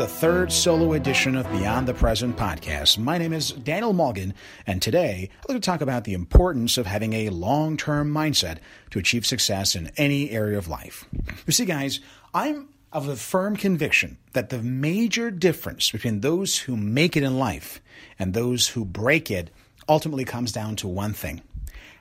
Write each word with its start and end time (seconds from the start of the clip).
the 0.00 0.08
third 0.08 0.50
solo 0.50 0.94
edition 0.94 1.36
of 1.36 1.46
Beyond 1.52 1.86
the 1.86 1.92
Present 1.92 2.34
podcast. 2.34 2.96
My 2.96 3.18
name 3.18 3.34
is 3.34 3.50
Daniel 3.50 3.92
Morgan, 3.92 4.32
and 4.66 4.80
today 4.80 5.28
I'd 5.42 5.48
like 5.50 5.60
to 5.60 5.60
talk 5.60 5.82
about 5.82 6.04
the 6.04 6.14
importance 6.14 6.78
of 6.78 6.86
having 6.86 7.12
a 7.12 7.28
long 7.28 7.76
term 7.76 8.10
mindset 8.10 8.60
to 8.92 8.98
achieve 8.98 9.26
success 9.26 9.76
in 9.76 9.90
any 9.98 10.30
area 10.30 10.56
of 10.56 10.68
life. 10.68 11.04
You 11.46 11.52
see, 11.52 11.66
guys, 11.66 12.00
I'm 12.32 12.70
of 12.94 13.08
a 13.08 13.16
firm 13.16 13.56
conviction 13.56 14.16
that 14.32 14.48
the 14.48 14.62
major 14.62 15.30
difference 15.30 15.90
between 15.90 16.22
those 16.22 16.60
who 16.60 16.78
make 16.78 17.14
it 17.14 17.22
in 17.22 17.38
life 17.38 17.82
and 18.18 18.32
those 18.32 18.68
who 18.68 18.86
break 18.86 19.30
it 19.30 19.50
ultimately 19.86 20.24
comes 20.24 20.50
down 20.50 20.76
to 20.76 20.88
one 20.88 21.12
thing 21.12 21.42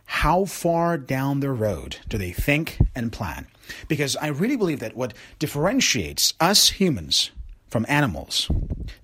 how 0.05 0.45
far 0.45 0.97
down 0.97 1.41
the 1.41 1.51
road 1.51 1.97
do 2.07 2.17
they 2.17 2.31
think 2.31 2.79
and 2.95 3.11
plan? 3.11 3.45
Because 3.87 4.15
I 4.15 4.27
really 4.27 4.55
believe 4.55 4.79
that 4.79 4.95
what 4.95 5.13
differentiates 5.37 6.33
us 6.39 6.69
humans 6.69 7.29
from 7.69 7.85
animals, 7.87 8.49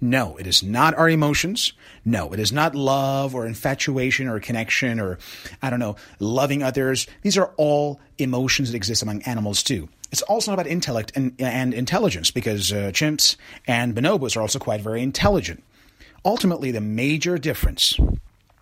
no, 0.01 0.37
it 0.37 0.47
is 0.47 0.63
not 0.63 0.95
our 0.95 1.09
emotions. 1.09 1.73
No, 2.03 2.33
it 2.33 2.39
is 2.39 2.51
not 2.51 2.75
love 2.75 3.33
or 3.33 3.45
infatuation 3.45 4.27
or 4.27 4.39
connection 4.39 4.99
or, 4.99 5.17
I 5.61 5.69
don't 5.69 5.79
know, 5.79 5.95
loving 6.19 6.63
others. 6.63 7.07
These 7.21 7.37
are 7.37 7.51
all 7.57 7.99
emotions 8.17 8.71
that 8.71 8.75
exist 8.75 9.03
among 9.03 9.21
animals 9.23 9.63
too. 9.63 9.89
It's 10.11 10.21
also 10.23 10.51
not 10.51 10.59
about 10.59 10.71
intellect 10.71 11.11
and, 11.15 11.33
and 11.39 11.73
intelligence 11.73 12.31
because 12.31 12.71
uh, 12.71 12.91
chimps 12.93 13.35
and 13.67 13.95
bonobos 13.95 14.37
are 14.37 14.41
also 14.41 14.59
quite 14.59 14.81
very 14.81 15.01
intelligent. 15.01 15.63
Ultimately, 16.23 16.71
the 16.71 16.81
major 16.81 17.37
difference 17.37 17.97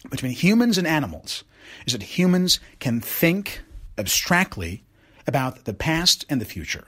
between 0.09 0.31
humans 0.31 0.77
and 0.77 0.88
animals 0.88 1.43
is 1.85 1.93
that 1.93 2.04
humans 2.04 2.59
can 2.79 2.99
think 2.99 3.62
abstractly 3.98 4.84
about 5.27 5.65
the 5.65 5.74
past 5.74 6.26
and 6.29 6.41
the 6.41 6.46
future. 6.46 6.85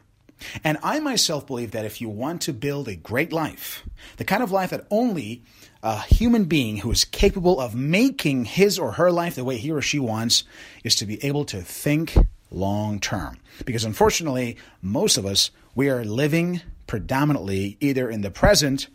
And 0.63 0.77
I 0.83 0.99
myself 0.99 1.47
believe 1.47 1.71
that 1.71 1.85
if 1.85 2.01
you 2.01 2.09
want 2.09 2.41
to 2.43 2.53
build 2.53 2.87
a 2.87 2.95
great 2.95 3.31
life, 3.31 3.83
the 4.17 4.23
kind 4.23 4.43
of 4.43 4.51
life 4.51 4.69
that 4.71 4.87
only 4.89 5.43
a 5.81 6.01
human 6.01 6.45
being 6.45 6.77
who 6.77 6.91
is 6.91 7.05
capable 7.05 7.59
of 7.59 7.75
making 7.75 8.45
his 8.45 8.79
or 8.79 8.93
her 8.93 9.11
life 9.11 9.35
the 9.35 9.43
way 9.43 9.57
he 9.57 9.71
or 9.71 9.81
she 9.81 9.99
wants 9.99 10.43
is 10.83 10.95
to 10.95 11.05
be 11.05 11.23
able 11.23 11.45
to 11.45 11.61
think 11.61 12.17
long 12.51 12.99
term. 12.99 13.37
Because 13.65 13.85
unfortunately, 13.85 14.57
most 14.81 15.17
of 15.17 15.25
us, 15.25 15.51
we 15.75 15.89
are 15.89 16.03
living 16.03 16.61
predominantly 16.87 17.77
either 17.79 18.09
in 18.09 18.21
the 18.21 18.31
present 18.31 18.87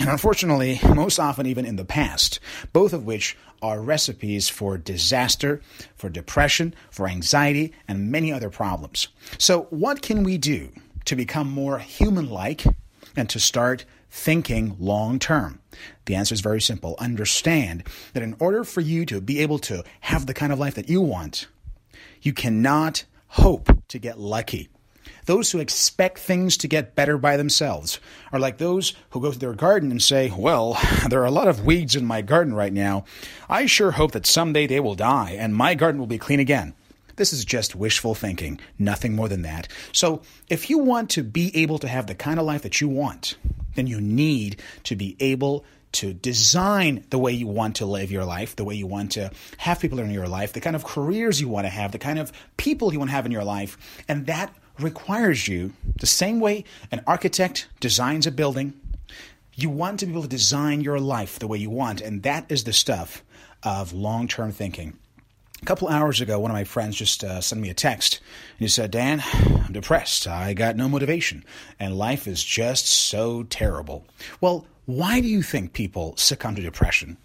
and 0.00 0.08
unfortunately, 0.08 0.80
most 0.94 1.18
often 1.18 1.46
even 1.46 1.64
in 1.64 1.76
the 1.76 1.84
past, 1.84 2.40
both 2.72 2.92
of 2.92 3.06
which 3.06 3.36
are 3.62 3.80
recipes 3.80 4.48
for 4.48 4.76
disaster, 4.76 5.62
for 5.94 6.10
depression, 6.10 6.74
for 6.90 7.08
anxiety, 7.08 7.72
and 7.86 8.10
many 8.10 8.32
other 8.32 8.50
problems. 8.50 9.08
So, 9.38 9.62
what 9.70 10.02
can 10.02 10.22
we 10.22 10.36
do 10.36 10.70
to 11.04 11.16
become 11.16 11.50
more 11.50 11.78
human 11.78 12.28
like 12.28 12.64
and 13.16 13.28
to 13.30 13.38
start 13.38 13.84
thinking 14.10 14.76
long 14.78 15.18
term? 15.18 15.60
The 16.06 16.16
answer 16.16 16.34
is 16.34 16.40
very 16.40 16.60
simple. 16.60 16.96
Understand 16.98 17.84
that 18.12 18.22
in 18.22 18.36
order 18.38 18.64
for 18.64 18.80
you 18.80 19.06
to 19.06 19.20
be 19.20 19.40
able 19.40 19.58
to 19.60 19.84
have 20.00 20.26
the 20.26 20.34
kind 20.34 20.52
of 20.52 20.58
life 20.58 20.74
that 20.74 20.88
you 20.88 21.00
want, 21.00 21.46
you 22.20 22.32
cannot 22.32 23.04
hope 23.28 23.70
to 23.88 23.98
get 23.98 24.18
lucky. 24.18 24.68
Those 25.26 25.50
who 25.50 25.58
expect 25.58 26.18
things 26.18 26.56
to 26.58 26.68
get 26.68 26.94
better 26.94 27.16
by 27.16 27.36
themselves 27.36 27.98
are 28.32 28.38
like 28.38 28.58
those 28.58 28.94
who 29.10 29.20
go 29.20 29.32
to 29.32 29.38
their 29.38 29.54
garden 29.54 29.90
and 29.90 30.02
say, 30.02 30.32
Well, 30.36 30.78
there 31.08 31.20
are 31.22 31.26
a 31.26 31.30
lot 31.30 31.48
of 31.48 31.64
weeds 31.64 31.96
in 31.96 32.04
my 32.04 32.22
garden 32.22 32.54
right 32.54 32.72
now. 32.72 33.04
I 33.48 33.66
sure 33.66 33.92
hope 33.92 34.12
that 34.12 34.26
someday 34.26 34.66
they 34.66 34.80
will 34.80 34.94
die 34.94 35.36
and 35.38 35.54
my 35.54 35.74
garden 35.74 35.98
will 35.98 36.06
be 36.06 36.18
clean 36.18 36.40
again. 36.40 36.74
This 37.16 37.32
is 37.32 37.44
just 37.44 37.76
wishful 37.76 38.14
thinking, 38.14 38.58
nothing 38.78 39.14
more 39.14 39.28
than 39.28 39.42
that. 39.42 39.68
So, 39.92 40.22
if 40.48 40.68
you 40.68 40.78
want 40.78 41.10
to 41.10 41.22
be 41.22 41.56
able 41.56 41.78
to 41.78 41.88
have 41.88 42.08
the 42.08 42.14
kind 42.14 42.40
of 42.40 42.46
life 42.46 42.62
that 42.62 42.80
you 42.80 42.88
want, 42.88 43.36
then 43.76 43.86
you 43.86 44.00
need 44.00 44.60
to 44.84 44.96
be 44.96 45.16
able 45.20 45.64
to 45.92 46.12
design 46.12 47.04
the 47.10 47.18
way 47.18 47.30
you 47.30 47.46
want 47.46 47.76
to 47.76 47.86
live 47.86 48.10
your 48.10 48.24
life, 48.24 48.56
the 48.56 48.64
way 48.64 48.74
you 48.74 48.88
want 48.88 49.12
to 49.12 49.30
have 49.58 49.78
people 49.78 50.00
in 50.00 50.10
your 50.10 50.26
life, 50.26 50.52
the 50.52 50.60
kind 50.60 50.74
of 50.74 50.84
careers 50.84 51.40
you 51.40 51.48
want 51.48 51.66
to 51.66 51.70
have, 51.70 51.92
the 51.92 51.98
kind 51.98 52.18
of 52.18 52.32
people 52.56 52.92
you 52.92 52.98
want 52.98 53.10
to 53.10 53.14
have 53.14 53.26
in 53.26 53.32
your 53.32 53.44
life. 53.44 53.78
And 54.08 54.26
that 54.26 54.52
requires 54.78 55.48
you, 55.48 55.72
the 55.98 56.06
same 56.06 56.40
way 56.40 56.64
an 56.90 57.02
architect 57.06 57.68
designs 57.80 58.26
a 58.26 58.30
building, 58.30 58.74
you 59.54 59.70
want 59.70 60.00
to 60.00 60.06
be 60.06 60.12
able 60.12 60.22
to 60.22 60.28
design 60.28 60.80
your 60.80 60.98
life 60.98 61.38
the 61.38 61.46
way 61.46 61.58
you 61.58 61.70
want. 61.70 62.00
And 62.00 62.22
that 62.24 62.50
is 62.50 62.64
the 62.64 62.72
stuff 62.72 63.22
of 63.62 63.92
long 63.92 64.28
term 64.28 64.52
thinking. 64.52 64.98
A 65.62 65.64
couple 65.64 65.88
hours 65.88 66.20
ago, 66.20 66.38
one 66.38 66.50
of 66.50 66.56
my 66.56 66.64
friends 66.64 66.96
just 66.96 67.24
uh, 67.24 67.40
sent 67.40 67.62
me 67.62 67.70
a 67.70 67.74
text. 67.74 68.20
And 68.58 68.60
he 68.60 68.68
said, 68.68 68.90
Dan, 68.90 69.22
I'm 69.32 69.72
depressed. 69.72 70.26
I 70.26 70.52
got 70.52 70.76
no 70.76 70.88
motivation. 70.88 71.44
And 71.80 71.96
life 71.96 72.26
is 72.26 72.44
just 72.44 72.86
so 72.86 73.44
terrible. 73.44 74.04
Well, 74.40 74.66
why 74.84 75.20
do 75.20 75.28
you 75.28 75.40
think 75.40 75.72
people 75.72 76.16
succumb 76.16 76.56
to 76.56 76.62
depression? 76.62 77.16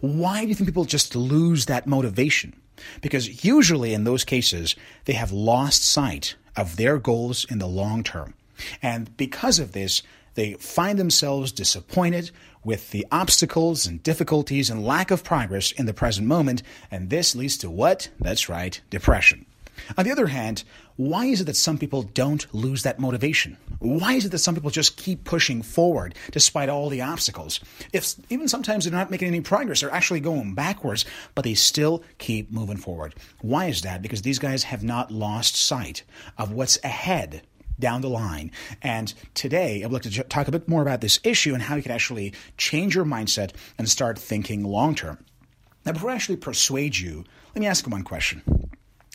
Why 0.00 0.42
do 0.42 0.48
you 0.48 0.54
think 0.54 0.68
people 0.68 0.86
just 0.86 1.14
lose 1.14 1.66
that 1.66 1.86
motivation? 1.86 2.54
Because 3.00 3.44
usually 3.44 3.94
in 3.94 4.02
those 4.02 4.24
cases, 4.24 4.74
they 5.04 5.12
have 5.12 5.30
lost 5.30 5.84
sight 5.84 6.34
of 6.56 6.76
their 6.76 6.98
goals 6.98 7.44
in 7.50 7.58
the 7.58 7.66
long 7.66 8.02
term. 8.02 8.34
And 8.82 9.16
because 9.16 9.58
of 9.58 9.72
this, 9.72 10.02
they 10.34 10.54
find 10.54 10.98
themselves 10.98 11.52
disappointed 11.52 12.30
with 12.64 12.90
the 12.90 13.06
obstacles 13.12 13.86
and 13.86 14.02
difficulties 14.02 14.70
and 14.70 14.84
lack 14.84 15.10
of 15.10 15.22
progress 15.22 15.70
in 15.72 15.86
the 15.86 15.94
present 15.94 16.26
moment. 16.26 16.62
And 16.90 17.10
this 17.10 17.36
leads 17.36 17.56
to 17.58 17.70
what? 17.70 18.08
That's 18.18 18.48
right, 18.48 18.80
depression. 18.90 19.46
On 19.96 20.04
the 20.04 20.12
other 20.12 20.26
hand, 20.26 20.64
why 20.96 21.26
is 21.26 21.40
it 21.40 21.44
that 21.44 21.56
some 21.56 21.78
people 21.78 22.02
don't 22.02 22.52
lose 22.54 22.82
that 22.82 22.98
motivation? 22.98 23.56
Why 23.80 24.14
is 24.14 24.24
it 24.24 24.30
that 24.30 24.38
some 24.38 24.54
people 24.54 24.70
just 24.70 24.96
keep 24.96 25.24
pushing 25.24 25.62
forward 25.62 26.14
despite 26.30 26.68
all 26.68 26.88
the 26.88 27.02
obstacles? 27.02 27.60
If 27.92 28.14
even 28.30 28.48
sometimes 28.48 28.84
they're 28.84 28.92
not 28.92 29.10
making 29.10 29.28
any 29.28 29.40
progress, 29.40 29.80
they're 29.80 29.90
actually 29.90 30.20
going 30.20 30.54
backwards, 30.54 31.04
but 31.34 31.44
they 31.44 31.54
still 31.54 32.02
keep 32.18 32.50
moving 32.50 32.76
forward. 32.76 33.14
Why 33.40 33.66
is 33.66 33.82
that? 33.82 34.02
Because 34.02 34.22
these 34.22 34.38
guys 34.38 34.64
have 34.64 34.82
not 34.82 35.10
lost 35.10 35.56
sight 35.56 36.02
of 36.38 36.52
what's 36.52 36.78
ahead 36.84 37.42
down 37.78 38.00
the 38.00 38.08
line. 38.08 38.50
And 38.82 39.12
today, 39.34 39.82
I'd 39.82 39.92
like 39.92 40.02
to 40.02 40.22
talk 40.24 40.48
a 40.48 40.52
bit 40.52 40.68
more 40.68 40.82
about 40.82 41.00
this 41.00 41.18
issue 41.24 41.54
and 41.54 41.62
how 41.62 41.76
you 41.76 41.82
can 41.82 41.92
actually 41.92 42.32
change 42.56 42.94
your 42.94 43.04
mindset 43.04 43.52
and 43.78 43.88
start 43.88 44.18
thinking 44.18 44.64
long 44.64 44.94
term. 44.94 45.18
Now, 45.84 45.92
before 45.92 46.10
I 46.10 46.14
actually 46.14 46.36
persuade 46.36 46.96
you, 46.96 47.24
let 47.54 47.60
me 47.60 47.66
ask 47.66 47.86
you 47.86 47.90
one 47.90 48.04
question. 48.04 48.42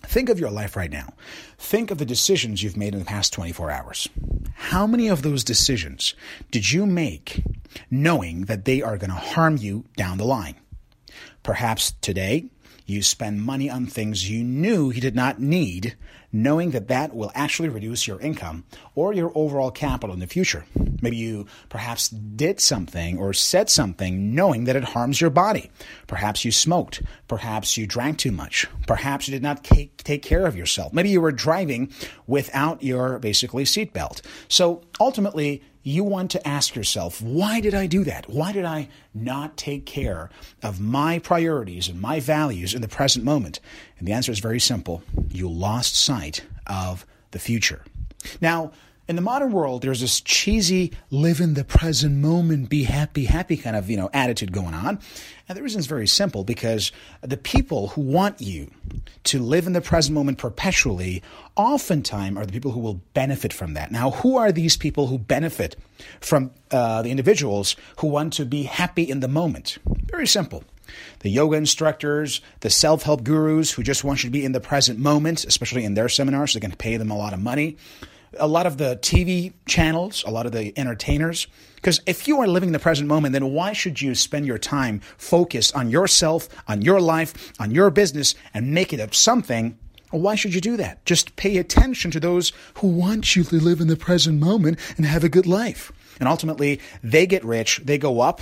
Think 0.09 0.29
of 0.29 0.39
your 0.39 0.49
life 0.49 0.75
right 0.75 0.89
now. 0.89 1.13
Think 1.59 1.91
of 1.91 1.99
the 1.99 2.05
decisions 2.05 2.63
you've 2.63 2.75
made 2.75 2.93
in 2.93 2.99
the 2.99 3.05
past 3.05 3.31
24 3.31 3.69
hours. 3.69 4.09
How 4.55 4.87
many 4.87 5.07
of 5.07 5.21
those 5.21 5.43
decisions 5.43 6.15
did 6.49 6.71
you 6.71 6.87
make 6.87 7.43
knowing 7.91 8.45
that 8.45 8.65
they 8.65 8.81
are 8.81 8.97
going 8.97 9.11
to 9.11 9.15
harm 9.15 9.57
you 9.57 9.85
down 9.97 10.17
the 10.17 10.25
line? 10.25 10.55
Perhaps 11.43 11.91
today 12.01 12.49
you 12.87 13.03
spend 13.03 13.43
money 13.43 13.69
on 13.69 13.85
things 13.85 14.27
you 14.27 14.43
knew 14.43 14.89
you 14.89 14.99
did 14.99 15.15
not 15.15 15.39
need, 15.39 15.95
knowing 16.31 16.71
that 16.71 16.87
that 16.87 17.15
will 17.15 17.31
actually 17.35 17.69
reduce 17.69 18.07
your 18.07 18.19
income 18.19 18.63
or 18.95 19.13
your 19.13 19.31
overall 19.35 19.71
capital 19.71 20.13
in 20.13 20.19
the 20.19 20.27
future. 20.27 20.65
Maybe 21.01 21.17
you 21.17 21.47
perhaps 21.69 22.09
did 22.09 22.59
something 22.59 23.17
or 23.17 23.33
said 23.33 23.69
something 23.69 24.35
knowing 24.35 24.65
that 24.65 24.75
it 24.75 24.83
harms 24.83 25.21
your 25.21 25.29
body. 25.29 25.71
Perhaps 26.07 26.45
you 26.45 26.51
smoked. 26.51 27.01
Perhaps 27.27 27.77
you 27.77 27.87
drank 27.87 28.17
too 28.17 28.31
much. 28.31 28.67
Perhaps 28.87 29.27
you 29.27 29.31
did 29.31 29.43
not 29.43 29.63
take, 29.63 29.97
take 30.03 30.21
care 30.21 30.45
of 30.45 30.55
yourself. 30.55 30.93
Maybe 30.93 31.09
you 31.09 31.21
were 31.21 31.31
driving 31.31 31.91
without 32.27 32.83
your 32.83 33.19
basically 33.19 33.63
seatbelt. 33.63 34.21
So 34.47 34.81
ultimately, 34.99 35.63
you 35.81 36.03
want 36.03 36.31
to 36.31 36.47
ask 36.47 36.75
yourself, 36.75 37.21
why 37.21 37.61
did 37.61 37.73
I 37.73 37.87
do 37.87 38.03
that? 38.03 38.29
Why 38.29 38.51
did 38.51 38.65
I 38.65 38.89
not 39.13 39.57
take 39.57 39.85
care 39.85 40.29
of 40.61 40.79
my 40.79 41.19
priorities 41.19 41.87
and 41.87 41.99
my 42.01 42.19
values 42.19 42.73
in 42.73 42.81
the 42.81 42.87
present 42.87 43.23
moment? 43.23 43.59
And 43.99 44.07
the 44.07 44.13
answer 44.13 44.31
is 44.31 44.39
very 44.39 44.59
simple. 44.59 45.03
You 45.29 45.49
lost 45.49 45.95
sight 45.95 46.41
of 46.65 47.05
the 47.31 47.39
future. 47.39 47.83
Now, 48.41 48.71
in 49.09 49.15
the 49.15 49.23
modern 49.23 49.51
world, 49.51 49.81
there's 49.81 50.01
this 50.01 50.21
cheesy 50.21 50.93
live 51.09 51.41
in 51.41 51.55
the 51.55 51.63
present 51.63 52.17
moment, 52.17 52.69
be 52.69 52.83
happy, 52.83 53.25
happy 53.25 53.57
kind 53.57 53.75
of, 53.75 53.89
you 53.89 53.97
know, 53.97 54.07
attitude 54.13 54.51
going 54.51 54.75
on. 54.75 54.99
And 55.47 55.57
the 55.57 55.63
reason 55.63 55.79
is 55.79 55.87
very 55.87 56.05
simple 56.05 56.43
because 56.43 56.91
the 57.21 57.35
people 57.35 57.87
who 57.87 58.01
want 58.01 58.39
you 58.39 58.69
to 59.23 59.39
live 59.39 59.65
in 59.65 59.73
the 59.73 59.81
present 59.81 60.13
moment 60.13 60.37
perpetually 60.37 61.23
oftentimes 61.55 62.37
are 62.37 62.45
the 62.45 62.53
people 62.53 62.69
who 62.69 62.79
will 62.79 63.01
benefit 63.15 63.51
from 63.51 63.73
that. 63.73 63.91
Now, 63.91 64.11
who 64.11 64.37
are 64.37 64.51
these 64.51 64.77
people 64.77 65.07
who 65.07 65.17
benefit 65.17 65.75
from 66.21 66.51
uh, 66.69 67.01
the 67.01 67.09
individuals 67.09 67.75
who 67.97 68.07
want 68.07 68.33
to 68.33 68.45
be 68.45 68.61
happy 68.61 69.09
in 69.09 69.21
the 69.21 69.27
moment? 69.27 69.79
Very 70.05 70.27
simple 70.27 70.63
the 71.19 71.29
yoga 71.29 71.57
instructors, 71.57 72.41
the 72.61 72.69
self 72.69 73.03
help 73.03 73.23
gurus 73.23 73.71
who 73.71 73.83
just 73.83 74.03
want 74.03 74.23
you 74.23 74.29
to 74.29 74.33
be 74.33 74.45
in 74.45 74.51
the 74.51 74.59
present 74.59 74.99
moment, 74.99 75.45
especially 75.45 75.85
in 75.85 75.93
their 75.93 76.09
seminars, 76.09 76.53
so 76.53 76.59
they 76.59 76.67
can 76.67 76.75
pay 76.75 76.97
them 76.97 77.11
a 77.11 77.17
lot 77.17 77.33
of 77.33 77.39
money 77.39 77.77
a 78.37 78.47
lot 78.47 78.65
of 78.65 78.77
the 78.77 78.97
TV 79.01 79.53
channels, 79.65 80.23
a 80.25 80.31
lot 80.31 80.45
of 80.45 80.51
the 80.51 80.77
entertainers. 80.77 81.47
Because 81.75 82.01
if 82.05 82.27
you 82.27 82.39
are 82.41 82.47
living 82.47 82.71
the 82.71 82.79
present 82.79 83.07
moment, 83.07 83.33
then 83.33 83.51
why 83.51 83.73
should 83.73 84.01
you 84.01 84.13
spend 84.13 84.45
your 84.45 84.57
time 84.57 84.99
focused 85.17 85.75
on 85.75 85.89
yourself, 85.89 86.49
on 86.67 86.81
your 86.81 86.99
life, 86.99 87.53
on 87.59 87.71
your 87.71 87.89
business, 87.89 88.35
and 88.53 88.73
make 88.73 88.91
it 88.93 88.99
up 88.99 89.15
something? 89.15 89.77
Why 90.11 90.35
should 90.35 90.53
you 90.53 90.61
do 90.61 90.75
that? 90.77 91.05
Just 91.05 91.35
pay 91.35 91.57
attention 91.57 92.11
to 92.11 92.19
those 92.19 92.51
who 92.75 92.87
want 92.87 93.35
you 93.35 93.43
to 93.43 93.55
live 93.55 93.79
in 93.79 93.87
the 93.87 93.95
present 93.95 94.39
moment 94.39 94.79
and 94.97 95.05
have 95.05 95.23
a 95.23 95.29
good 95.29 95.45
life. 95.45 95.91
And 96.19 96.27
ultimately, 96.27 96.81
they 97.01 97.25
get 97.25 97.45
rich, 97.45 97.81
they 97.83 97.97
go 97.97 98.19
up. 98.19 98.41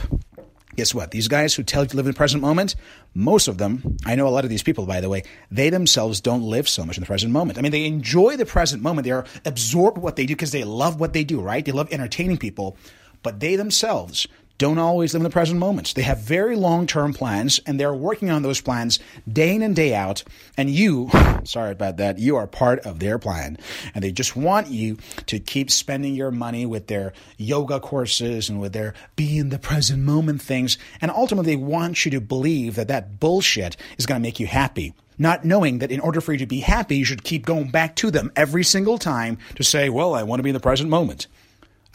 Guess 0.77 0.93
what? 0.93 1.09
These 1.09 1.27
guys 1.27 1.55
who 1.55 1.63
tell 1.63 1.83
you 1.83 1.89
to 1.89 1.97
live 1.97 2.05
in 2.05 2.11
the 2.11 2.17
present 2.17 2.39
moment, 2.39 2.75
most 3.15 3.47
of 3.47 3.57
them, 3.57 3.97
I 4.05 4.13
know 4.13 4.27
a 4.27 4.29
lot 4.29 4.43
of 4.43 4.51
these 4.51 4.61
people, 4.61 4.85
by 4.85 5.01
the 5.01 5.09
way, 5.09 5.23
they 5.49 5.71
themselves 5.71 6.21
don't 6.21 6.43
live 6.43 6.69
so 6.69 6.85
much 6.85 6.97
in 6.97 7.01
the 7.01 7.07
present 7.07 7.33
moment. 7.33 7.57
I 7.57 7.63
mean, 7.63 7.71
they 7.71 7.85
enjoy 7.85 8.37
the 8.37 8.45
present 8.45 8.83
moment. 8.83 9.03
They 9.03 9.11
are 9.11 9.25
absorbed 9.43 9.97
what 9.97 10.17
they 10.17 10.27
do 10.27 10.35
because 10.35 10.51
they 10.51 10.63
love 10.63 10.99
what 10.99 11.13
they 11.13 11.23
do, 11.23 11.41
right? 11.41 11.65
They 11.65 11.71
love 11.71 11.91
entertaining 11.91 12.37
people, 12.37 12.77
but 13.23 13.39
they 13.39 13.55
themselves 13.55 14.27
don't 14.57 14.79
always 14.79 15.13
live 15.13 15.19
in 15.19 15.23
the 15.23 15.29
present 15.29 15.59
moments. 15.59 15.93
They 15.93 16.01
have 16.01 16.19
very 16.19 16.55
long 16.55 16.87
term 16.87 17.13
plans 17.13 17.59
and 17.65 17.79
they're 17.79 17.93
working 17.93 18.29
on 18.31 18.41
those 18.41 18.59
plans 18.59 18.99
day 19.31 19.53
in 19.53 19.61
and 19.61 19.75
day 19.75 19.93
out. 19.93 20.23
And 20.57 20.69
you, 20.69 21.09
sorry 21.43 21.71
about 21.71 21.97
that, 21.97 22.17
you 22.17 22.35
are 22.37 22.47
part 22.47 22.79
of 22.79 22.99
their 22.99 23.19
plan. 23.19 23.57
And 23.93 24.03
they 24.03 24.11
just 24.11 24.35
want 24.35 24.67
you 24.67 24.97
to 25.27 25.39
keep 25.39 25.69
spending 25.69 26.15
your 26.15 26.31
money 26.31 26.65
with 26.65 26.87
their 26.87 27.13
yoga 27.37 27.79
courses 27.79 28.49
and 28.49 28.59
with 28.59 28.73
their 28.73 28.93
be 29.15 29.37
in 29.37 29.49
the 29.49 29.59
present 29.59 30.03
moment 30.03 30.41
things. 30.41 30.77
And 31.01 31.11
ultimately, 31.11 31.55
they 31.55 31.61
want 31.61 32.05
you 32.05 32.11
to 32.11 32.21
believe 32.21 32.75
that 32.75 32.87
that 32.87 33.19
bullshit 33.19 33.77
is 33.97 34.05
going 34.05 34.19
to 34.19 34.27
make 34.27 34.39
you 34.39 34.47
happy 34.47 34.93
not 35.19 35.43
knowing 35.43 35.79
that 35.79 35.91
in 35.91 35.99
order 35.99 36.21
for 36.21 36.31
you 36.31 36.37
to 36.37 36.45
be 36.45 36.59
happy, 36.59 36.97
you 36.97 37.03
should 37.03 37.23
keep 37.23 37.43
going 37.43 37.71
back 37.71 37.95
to 37.95 38.11
them 38.11 38.31
every 38.35 38.63
single 38.63 38.99
time 38.99 39.35
to 39.55 39.63
say, 39.63 39.89
Well, 39.89 40.13
I 40.13 40.21
want 40.21 40.39
to 40.39 40.43
be 40.43 40.51
in 40.51 40.53
the 40.53 40.59
present 40.59 40.91
moment. 40.91 41.25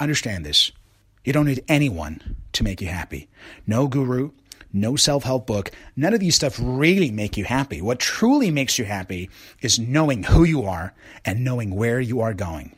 Understand 0.00 0.44
this. 0.44 0.72
You 1.24 1.32
don't 1.32 1.46
need 1.46 1.64
anyone 1.68 2.36
to 2.52 2.64
make 2.64 2.80
you 2.80 2.88
happy. 2.88 3.28
No 3.66 3.86
guru, 3.86 4.32
no 4.72 4.96
self 4.96 5.24
help 5.24 5.46
book, 5.46 5.70
none 5.96 6.14
of 6.14 6.20
these 6.20 6.34
stuff 6.34 6.58
really 6.60 7.10
make 7.10 7.36
you 7.36 7.44
happy. 7.44 7.80
What 7.80 8.00
truly 8.00 8.50
makes 8.50 8.78
you 8.78 8.84
happy 8.84 9.30
is 9.60 9.78
knowing 9.78 10.24
who 10.24 10.44
you 10.44 10.64
are 10.64 10.94
and 11.24 11.44
knowing 11.44 11.74
where 11.74 12.00
you 12.00 12.20
are 12.20 12.34
going. 12.34 12.74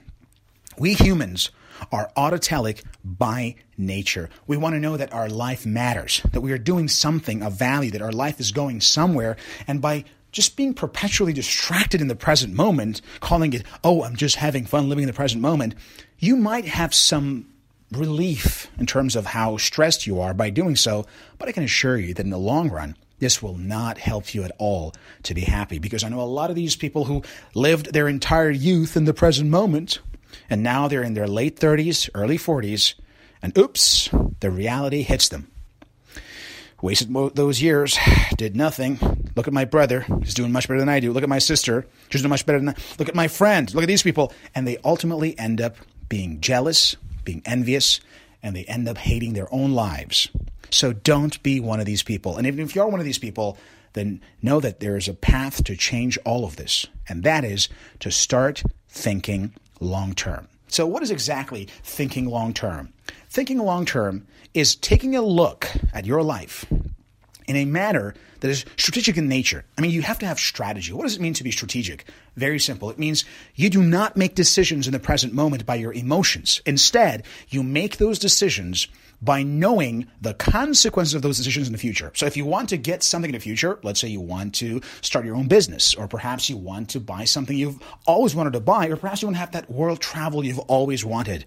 We 0.78 0.94
humans 0.94 1.50
are 1.90 2.10
autotelic 2.16 2.82
by 3.04 3.56
nature. 3.76 4.30
We 4.46 4.56
want 4.56 4.74
to 4.74 4.80
know 4.80 4.96
that 4.96 5.12
our 5.12 5.28
life 5.28 5.66
matters, 5.66 6.22
that 6.32 6.40
we 6.40 6.52
are 6.52 6.58
doing 6.58 6.88
something 6.88 7.42
of 7.42 7.58
value, 7.58 7.90
that 7.92 8.02
our 8.02 8.12
life 8.12 8.40
is 8.40 8.52
going 8.52 8.80
somewhere. 8.80 9.36
And 9.66 9.80
by 9.80 10.04
just 10.32 10.56
being 10.56 10.74
perpetually 10.74 11.32
distracted 11.32 12.00
in 12.00 12.08
the 12.08 12.16
present 12.16 12.54
moment, 12.54 13.00
calling 13.20 13.52
it, 13.52 13.64
oh, 13.82 14.02
I'm 14.02 14.16
just 14.16 14.36
having 14.36 14.64
fun 14.64 14.88
living 14.88 15.04
in 15.04 15.08
the 15.08 15.12
present 15.12 15.40
moment, 15.40 15.74
you 16.18 16.36
might 16.36 16.64
have 16.64 16.94
some 16.94 17.46
relief 17.96 18.70
in 18.78 18.86
terms 18.86 19.16
of 19.16 19.26
how 19.26 19.56
stressed 19.56 20.06
you 20.06 20.20
are 20.20 20.34
by 20.34 20.50
doing 20.50 20.76
so, 20.76 21.06
but 21.38 21.48
I 21.48 21.52
can 21.52 21.64
assure 21.64 21.96
you 21.96 22.14
that 22.14 22.24
in 22.24 22.30
the 22.30 22.38
long 22.38 22.70
run, 22.70 22.96
this 23.18 23.42
will 23.42 23.56
not 23.56 23.98
help 23.98 24.34
you 24.34 24.44
at 24.44 24.52
all 24.58 24.92
to 25.22 25.34
be 25.34 25.42
happy 25.42 25.78
because 25.78 26.04
I 26.04 26.08
know 26.08 26.20
a 26.20 26.22
lot 26.22 26.50
of 26.50 26.56
these 26.56 26.76
people 26.76 27.04
who 27.04 27.22
lived 27.54 27.92
their 27.92 28.08
entire 28.08 28.50
youth 28.50 28.96
in 28.96 29.04
the 29.04 29.14
present 29.14 29.48
moment 29.48 30.00
and 30.50 30.62
now 30.62 30.88
they're 30.88 31.02
in 31.02 31.14
their 31.14 31.28
late 31.28 31.58
30s, 31.58 32.10
early 32.14 32.38
40s, 32.38 32.94
and 33.42 33.56
oops, 33.56 34.08
the 34.40 34.50
reality 34.50 35.02
hits 35.02 35.28
them. 35.28 35.50
Wasted 36.82 37.14
those 37.34 37.62
years, 37.62 37.98
did 38.36 38.54
nothing. 38.54 38.98
Look 39.36 39.48
at 39.48 39.54
my 39.54 39.64
brother, 39.64 40.04
he's 40.22 40.34
doing 40.34 40.52
much 40.52 40.68
better 40.68 40.80
than 40.80 40.88
I 40.88 41.00
do. 41.00 41.12
Look 41.12 41.22
at 41.22 41.28
my 41.28 41.38
sister, 41.38 41.86
she's 42.10 42.20
doing 42.20 42.30
much 42.30 42.44
better 42.44 42.58
than 42.58 42.70
I. 42.70 42.74
Look 42.98 43.08
at 43.08 43.14
my 43.14 43.28
friend, 43.28 43.72
look 43.74 43.84
at 43.84 43.88
these 43.88 44.02
people. 44.02 44.32
And 44.54 44.66
they 44.66 44.76
ultimately 44.84 45.38
end 45.38 45.60
up 45.60 45.76
being 46.08 46.40
jealous, 46.40 46.96
being 47.24 47.42
envious, 47.44 48.00
and 48.42 48.54
they 48.54 48.64
end 48.64 48.88
up 48.88 48.98
hating 48.98 49.32
their 49.32 49.52
own 49.52 49.72
lives. 49.72 50.28
So 50.70 50.92
don't 50.92 51.42
be 51.42 51.60
one 51.60 51.80
of 51.80 51.86
these 51.86 52.02
people. 52.02 52.36
And 52.36 52.46
even 52.46 52.60
if 52.60 52.74
you 52.74 52.82
are 52.82 52.88
one 52.88 53.00
of 53.00 53.06
these 53.06 53.18
people, 53.18 53.56
then 53.94 54.20
know 54.42 54.60
that 54.60 54.80
there 54.80 54.96
is 54.96 55.08
a 55.08 55.14
path 55.14 55.64
to 55.64 55.76
change 55.76 56.18
all 56.24 56.44
of 56.44 56.56
this, 56.56 56.86
and 57.08 57.22
that 57.22 57.44
is 57.44 57.68
to 58.00 58.10
start 58.10 58.62
thinking 58.88 59.54
long 59.80 60.14
term. 60.14 60.48
So, 60.68 60.86
what 60.86 61.02
is 61.02 61.10
exactly 61.10 61.68
thinking 61.84 62.26
long 62.26 62.52
term? 62.52 62.92
Thinking 63.30 63.58
long 63.58 63.84
term 63.84 64.26
is 64.52 64.74
taking 64.74 65.14
a 65.14 65.22
look 65.22 65.68
at 65.92 66.06
your 66.06 66.22
life 66.22 66.66
in 67.46 67.56
a 67.56 67.64
manner 67.64 68.14
that 68.40 68.50
is 68.50 68.64
strategic 68.76 69.16
in 69.16 69.28
nature. 69.28 69.64
I 69.78 69.80
mean, 69.80 69.90
you 69.90 70.02
have 70.02 70.18
to 70.18 70.26
have 70.26 70.38
strategy. 70.38 70.92
What 70.92 71.04
does 71.04 71.16
it 71.16 71.20
mean 71.20 71.34
to 71.34 71.44
be 71.44 71.50
strategic? 71.50 72.04
Very 72.36 72.58
simple. 72.58 72.90
It 72.90 72.98
means 72.98 73.24
you 73.54 73.70
do 73.70 73.82
not 73.82 74.16
make 74.16 74.34
decisions 74.34 74.86
in 74.86 74.92
the 74.92 74.98
present 74.98 75.32
moment 75.32 75.64
by 75.64 75.76
your 75.76 75.92
emotions. 75.92 76.60
Instead, 76.66 77.24
you 77.48 77.62
make 77.62 77.96
those 77.96 78.18
decisions 78.18 78.88
by 79.22 79.42
knowing 79.42 80.06
the 80.20 80.34
consequences 80.34 81.14
of 81.14 81.22
those 81.22 81.38
decisions 81.38 81.66
in 81.66 81.72
the 81.72 81.78
future. 81.78 82.12
So 82.14 82.26
if 82.26 82.36
you 82.36 82.44
want 82.44 82.68
to 82.70 82.76
get 82.76 83.02
something 83.02 83.30
in 83.30 83.34
the 83.34 83.40
future, 83.40 83.78
let's 83.82 84.00
say 84.00 84.08
you 84.08 84.20
want 84.20 84.54
to 84.56 84.82
start 85.00 85.24
your 85.24 85.36
own 85.36 85.48
business, 85.48 85.94
or 85.94 86.06
perhaps 86.06 86.50
you 86.50 86.58
want 86.58 86.90
to 86.90 87.00
buy 87.00 87.24
something 87.24 87.56
you've 87.56 87.82
always 88.06 88.34
wanted 88.34 88.52
to 88.52 88.60
buy, 88.60 88.88
or 88.88 88.96
perhaps 88.96 89.22
you 89.22 89.28
want 89.28 89.36
to 89.36 89.40
have 89.40 89.52
that 89.52 89.70
world 89.70 90.00
travel 90.00 90.44
you've 90.44 90.58
always 90.58 91.04
wanted 91.04 91.46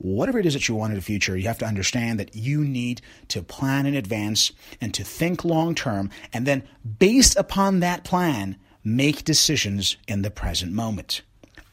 whatever 0.00 0.38
it 0.38 0.46
is 0.46 0.54
that 0.54 0.68
you 0.68 0.74
want 0.74 0.92
in 0.92 0.98
the 0.98 1.02
future, 1.02 1.36
you 1.36 1.46
have 1.46 1.58
to 1.58 1.66
understand 1.66 2.18
that 2.18 2.34
you 2.34 2.64
need 2.64 3.02
to 3.28 3.42
plan 3.42 3.86
in 3.86 3.94
advance 3.94 4.50
and 4.80 4.94
to 4.94 5.04
think 5.04 5.44
long 5.44 5.74
term, 5.74 6.10
and 6.32 6.46
then 6.46 6.62
based 6.98 7.36
upon 7.36 7.80
that 7.80 8.02
plan, 8.02 8.56
make 8.82 9.24
decisions 9.24 9.96
in 10.08 10.22
the 10.22 10.30
present 10.30 10.72
moment. 10.72 11.22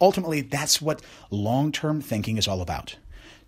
Ultimately, 0.02 0.42
that's 0.42 0.82
what 0.82 1.02
long 1.32 1.72
term 1.72 2.02
thinking 2.02 2.38
is 2.38 2.48
all 2.48 2.62
about. 2.62 2.98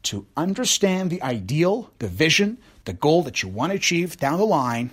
To 0.04 0.26
understand 0.38 1.10
the 1.10 1.22
ideal, 1.22 1.92
the 2.00 2.08
vision, 2.08 2.58
the 2.86 2.94
goal 2.94 3.22
that 3.24 3.44
you 3.44 3.50
want 3.50 3.72
to 3.72 3.76
achieve 3.76 4.18
down 4.18 4.40
the 4.40 4.46
line, 4.46 4.92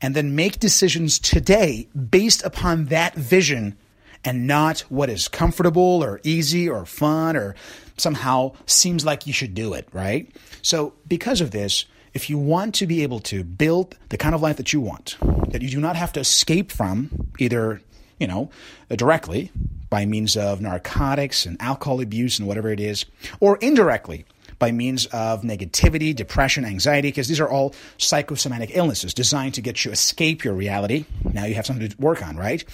and 0.00 0.14
then 0.14 0.36
make 0.36 0.60
decisions 0.60 1.18
today 1.18 1.88
based 2.10 2.44
upon 2.44 2.86
that 2.86 3.14
vision 3.16 3.76
and 4.24 4.46
not 4.46 4.80
what 4.88 5.10
is 5.10 5.28
comfortable 5.28 6.02
or 6.02 6.20
easy 6.24 6.68
or 6.68 6.84
fun 6.84 7.36
or 7.36 7.54
somehow 7.96 8.52
seems 8.66 9.04
like 9.04 9.26
you 9.26 9.32
should 9.32 9.54
do 9.54 9.74
it, 9.74 9.88
right? 9.92 10.30
So, 10.62 10.94
because 11.06 11.40
of 11.40 11.50
this, 11.50 11.84
if 12.14 12.30
you 12.30 12.38
want 12.38 12.74
to 12.76 12.86
be 12.86 13.02
able 13.02 13.20
to 13.20 13.44
build 13.44 13.96
the 14.08 14.16
kind 14.16 14.34
of 14.34 14.42
life 14.42 14.56
that 14.56 14.72
you 14.72 14.80
want, 14.80 15.16
that 15.50 15.62
you 15.62 15.68
do 15.68 15.80
not 15.80 15.96
have 15.96 16.12
to 16.14 16.20
escape 16.20 16.72
from, 16.72 17.28
either, 17.38 17.80
you 18.18 18.26
know, 18.26 18.50
directly 18.90 19.52
by 19.90 20.04
means 20.04 20.36
of 20.36 20.60
narcotics 20.60 21.46
and 21.46 21.60
alcohol 21.60 22.00
abuse 22.00 22.38
and 22.38 22.48
whatever 22.48 22.70
it 22.70 22.80
is, 22.80 23.04
or 23.40 23.56
indirectly 23.58 24.24
by 24.58 24.72
means 24.72 25.06
of 25.06 25.42
negativity, 25.42 26.14
depression, 26.14 26.64
anxiety, 26.64 27.08
because 27.08 27.28
these 27.28 27.40
are 27.40 27.48
all 27.48 27.74
psychosomatic 27.96 28.70
illnesses 28.74 29.14
designed 29.14 29.54
to 29.54 29.60
get 29.60 29.84
you 29.84 29.92
escape 29.92 30.44
your 30.44 30.54
reality. 30.54 31.04
Now 31.32 31.44
you 31.44 31.54
have 31.54 31.66
something 31.66 31.88
to 31.88 31.96
work 31.98 32.26
on, 32.26 32.36
right? 32.36 32.64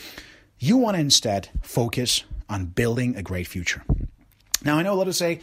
You 0.65 0.79
want 0.79 0.95
to 0.95 1.01
instead 1.03 1.51
focus 1.61 2.25
on 2.49 2.65
building 2.65 3.17
a 3.17 3.23
great 3.23 3.47
future. 3.47 3.85
Now, 4.65 4.79
I 4.79 4.83
know 4.83 4.95
a 4.95 4.97
lot 4.97 5.09
of 5.09 5.15
say, 5.15 5.41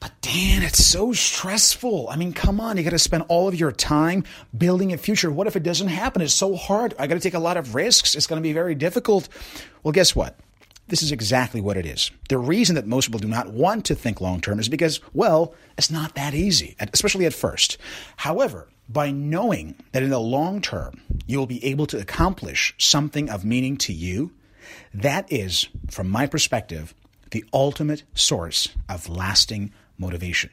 but 0.00 0.12
Dan, 0.22 0.62
it's 0.62 0.82
so 0.82 1.12
stressful. 1.12 2.08
I 2.08 2.16
mean, 2.16 2.32
come 2.32 2.58
on, 2.58 2.78
you 2.78 2.82
got 2.82 2.88
to 2.88 2.98
spend 2.98 3.24
all 3.28 3.48
of 3.48 3.54
your 3.54 3.70
time 3.70 4.24
building 4.56 4.94
a 4.94 4.96
future. 4.96 5.30
What 5.30 5.46
if 5.46 5.56
it 5.56 5.62
doesn't 5.62 5.88
happen? 5.88 6.22
It's 6.22 6.32
so 6.32 6.56
hard. 6.56 6.94
I 6.98 7.06
got 7.06 7.16
to 7.16 7.20
take 7.20 7.34
a 7.34 7.38
lot 7.38 7.58
of 7.58 7.74
risks. 7.74 8.14
It's 8.14 8.26
going 8.26 8.40
to 8.40 8.42
be 8.42 8.54
very 8.54 8.74
difficult. 8.74 9.28
Well, 9.82 9.92
guess 9.92 10.16
what? 10.16 10.38
This 10.88 11.02
is 11.02 11.12
exactly 11.12 11.60
what 11.60 11.76
it 11.76 11.84
is. 11.84 12.10
The 12.30 12.38
reason 12.38 12.76
that 12.76 12.86
most 12.86 13.08
people 13.08 13.20
do 13.20 13.28
not 13.28 13.52
want 13.52 13.84
to 13.84 13.94
think 13.94 14.22
long 14.22 14.40
term 14.40 14.58
is 14.58 14.70
because, 14.70 15.00
well, 15.12 15.52
it's 15.76 15.90
not 15.90 16.14
that 16.14 16.32
easy, 16.32 16.76
especially 16.78 17.26
at 17.26 17.34
first. 17.34 17.76
However, 18.16 18.68
by 18.88 19.10
knowing 19.10 19.74
that 19.92 20.02
in 20.02 20.08
the 20.08 20.18
long 20.18 20.62
term 20.62 21.02
you 21.26 21.36
will 21.36 21.46
be 21.46 21.62
able 21.62 21.86
to 21.88 21.98
accomplish 21.98 22.74
something 22.78 23.28
of 23.28 23.44
meaning 23.44 23.76
to 23.76 23.92
you, 23.92 24.30
that 24.94 25.30
is, 25.32 25.68
from 25.90 26.08
my 26.08 26.26
perspective, 26.26 26.94
the 27.30 27.44
ultimate 27.52 28.02
source 28.14 28.68
of 28.88 29.08
lasting 29.08 29.72
motivation. 29.98 30.50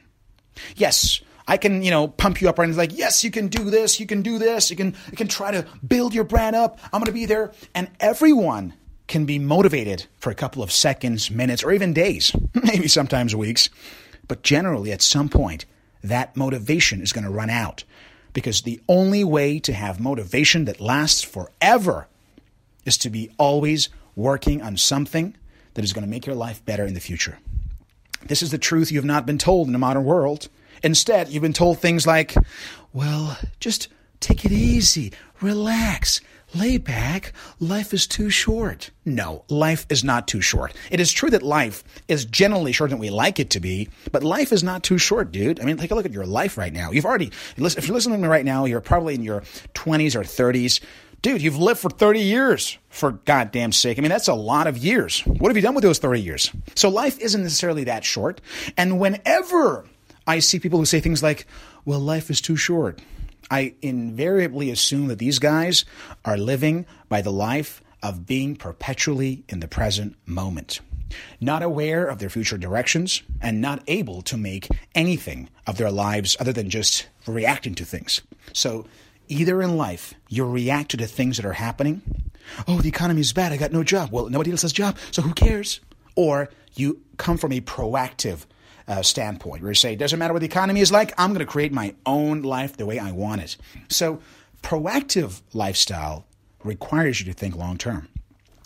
Yes, 0.76 1.20
I 1.46 1.56
can, 1.56 1.82
you 1.82 1.90
know, 1.90 2.08
pump 2.08 2.40
you 2.40 2.48
up 2.48 2.58
right 2.58 2.68
and 2.68 2.76
like, 2.76 2.96
yes, 2.96 3.22
you 3.22 3.30
can 3.30 3.48
do 3.48 3.70
this, 3.70 4.00
you 4.00 4.06
can 4.06 4.22
do 4.22 4.38
this, 4.38 4.70
you 4.70 4.76
can 4.76 4.94
you 5.10 5.16
can 5.16 5.28
try 5.28 5.50
to 5.50 5.66
build 5.86 6.14
your 6.14 6.24
brand 6.24 6.56
up. 6.56 6.78
I'm 6.92 7.00
gonna 7.00 7.12
be 7.12 7.26
there. 7.26 7.52
And 7.74 7.90
everyone 8.00 8.74
can 9.06 9.26
be 9.26 9.38
motivated 9.38 10.06
for 10.18 10.30
a 10.30 10.34
couple 10.34 10.62
of 10.62 10.72
seconds, 10.72 11.30
minutes, 11.30 11.62
or 11.62 11.72
even 11.72 11.92
days, 11.92 12.34
maybe 12.54 12.88
sometimes 12.88 13.36
weeks. 13.36 13.68
But 14.26 14.42
generally 14.42 14.90
at 14.92 15.02
some 15.02 15.28
point, 15.28 15.66
that 16.02 16.36
motivation 16.36 17.02
is 17.02 17.12
to 17.12 17.30
run 17.30 17.50
out. 17.50 17.84
Because 18.32 18.62
the 18.62 18.80
only 18.88 19.22
way 19.22 19.60
to 19.60 19.72
have 19.72 20.00
motivation 20.00 20.64
that 20.64 20.80
lasts 20.80 21.22
forever 21.22 22.08
is 22.84 22.98
to 22.98 23.10
be 23.10 23.30
always 23.38 23.90
working 24.16 24.62
on 24.62 24.76
something 24.76 25.36
that 25.74 25.84
is 25.84 25.92
going 25.92 26.04
to 26.04 26.10
make 26.10 26.26
your 26.26 26.36
life 26.36 26.64
better 26.64 26.84
in 26.84 26.94
the 26.94 27.00
future. 27.00 27.38
This 28.26 28.42
is 28.42 28.50
the 28.50 28.58
truth 28.58 28.90
you 28.90 28.98
have 28.98 29.04
not 29.04 29.26
been 29.26 29.38
told 29.38 29.66
in 29.66 29.72
the 29.72 29.78
modern 29.78 30.04
world. 30.04 30.48
Instead, 30.82 31.28
you've 31.28 31.42
been 31.42 31.52
told 31.52 31.78
things 31.78 32.06
like, 32.06 32.34
well, 32.92 33.38
just 33.60 33.88
take 34.20 34.44
it 34.44 34.52
easy, 34.52 35.12
relax, 35.40 36.20
lay 36.54 36.78
back, 36.78 37.32
life 37.58 37.92
is 37.92 38.06
too 38.06 38.30
short. 38.30 38.90
No, 39.04 39.44
life 39.48 39.86
is 39.90 40.04
not 40.04 40.28
too 40.28 40.40
short. 40.40 40.72
It 40.90 41.00
is 41.00 41.12
true 41.12 41.30
that 41.30 41.42
life 41.42 41.84
is 42.08 42.24
generally 42.24 42.72
shorter 42.72 42.90
than 42.90 43.00
we 43.00 43.10
like 43.10 43.38
it 43.40 43.50
to 43.50 43.60
be, 43.60 43.88
but 44.12 44.22
life 44.22 44.52
is 44.52 44.62
not 44.62 44.82
too 44.82 44.98
short, 44.98 45.32
dude. 45.32 45.60
I 45.60 45.64
mean, 45.64 45.76
take 45.76 45.90
a 45.90 45.94
look 45.94 46.06
at 46.06 46.12
your 46.12 46.26
life 46.26 46.56
right 46.56 46.72
now. 46.72 46.90
You've 46.92 47.06
already, 47.06 47.32
if 47.56 47.86
you're 47.86 47.94
listening 47.94 48.18
to 48.18 48.22
me 48.22 48.28
right 48.28 48.44
now, 48.44 48.64
you're 48.64 48.80
probably 48.80 49.14
in 49.14 49.22
your 49.22 49.40
20s 49.74 50.14
or 50.14 50.20
30s. 50.20 50.80
Dude, 51.24 51.40
you've 51.40 51.56
lived 51.56 51.80
for 51.80 51.88
30 51.88 52.20
years, 52.20 52.76
for 52.90 53.12
goddamn 53.12 53.72
sake. 53.72 53.98
I 53.98 54.02
mean, 54.02 54.10
that's 54.10 54.28
a 54.28 54.34
lot 54.34 54.66
of 54.66 54.76
years. 54.76 55.20
What 55.20 55.48
have 55.48 55.56
you 55.56 55.62
done 55.62 55.74
with 55.74 55.82
those 55.82 55.98
30 55.98 56.20
years? 56.20 56.52
So 56.74 56.90
life 56.90 57.18
isn't 57.18 57.42
necessarily 57.42 57.84
that 57.84 58.04
short. 58.04 58.42
And 58.76 59.00
whenever 59.00 59.86
I 60.26 60.40
see 60.40 60.58
people 60.58 60.78
who 60.78 60.84
say 60.84 61.00
things 61.00 61.22
like, 61.22 61.46
well, 61.86 61.98
life 61.98 62.28
is 62.28 62.42
too 62.42 62.56
short. 62.56 63.00
I 63.50 63.72
invariably 63.80 64.70
assume 64.70 65.06
that 65.06 65.18
these 65.18 65.38
guys 65.38 65.86
are 66.26 66.36
living 66.36 66.84
by 67.08 67.22
the 67.22 67.32
life 67.32 67.80
of 68.02 68.26
being 68.26 68.54
perpetually 68.54 69.44
in 69.48 69.60
the 69.60 69.66
present 69.66 70.16
moment, 70.26 70.80
not 71.40 71.62
aware 71.62 72.04
of 72.04 72.18
their 72.18 72.28
future 72.28 72.58
directions, 72.58 73.22
and 73.40 73.62
not 73.62 73.82
able 73.86 74.20
to 74.20 74.36
make 74.36 74.68
anything 74.94 75.48
of 75.66 75.78
their 75.78 75.90
lives 75.90 76.36
other 76.38 76.52
than 76.52 76.68
just 76.68 77.06
reacting 77.26 77.74
to 77.76 77.86
things. 77.86 78.20
So, 78.52 78.84
either 79.28 79.62
in 79.62 79.76
life, 79.76 80.14
you 80.28 80.44
react 80.44 80.90
to 80.92 80.96
the 80.96 81.06
things 81.06 81.36
that 81.36 81.46
are 81.46 81.52
happening. 81.52 82.02
Oh, 82.68 82.80
the 82.80 82.88
economy 82.88 83.20
is 83.20 83.32
bad. 83.32 83.52
I 83.52 83.56
got 83.56 83.72
no 83.72 83.82
job. 83.84 84.10
Well, 84.12 84.28
nobody 84.28 84.50
else 84.50 84.62
has 84.62 84.72
job, 84.72 84.96
so 85.10 85.22
who 85.22 85.32
cares? 85.32 85.80
Or 86.14 86.50
you 86.74 87.00
come 87.16 87.38
from 87.38 87.52
a 87.52 87.60
proactive 87.60 88.46
uh, 88.86 89.02
standpoint 89.02 89.62
where 89.62 89.70
you 89.70 89.76
say, 89.76 89.96
doesn't 89.96 90.18
matter 90.18 90.32
what 90.32 90.40
the 90.40 90.46
economy 90.46 90.80
is 90.80 90.92
like, 90.92 91.12
I'm 91.18 91.30
going 91.30 91.40
to 91.40 91.50
create 91.50 91.72
my 91.72 91.94
own 92.04 92.42
life 92.42 92.76
the 92.76 92.86
way 92.86 92.98
I 92.98 93.12
want 93.12 93.40
it. 93.40 93.56
So, 93.88 94.20
proactive 94.62 95.40
lifestyle 95.52 96.26
requires 96.62 97.20
you 97.20 97.26
to 97.26 97.32
think 97.32 97.56
long 97.56 97.78
term. 97.78 98.08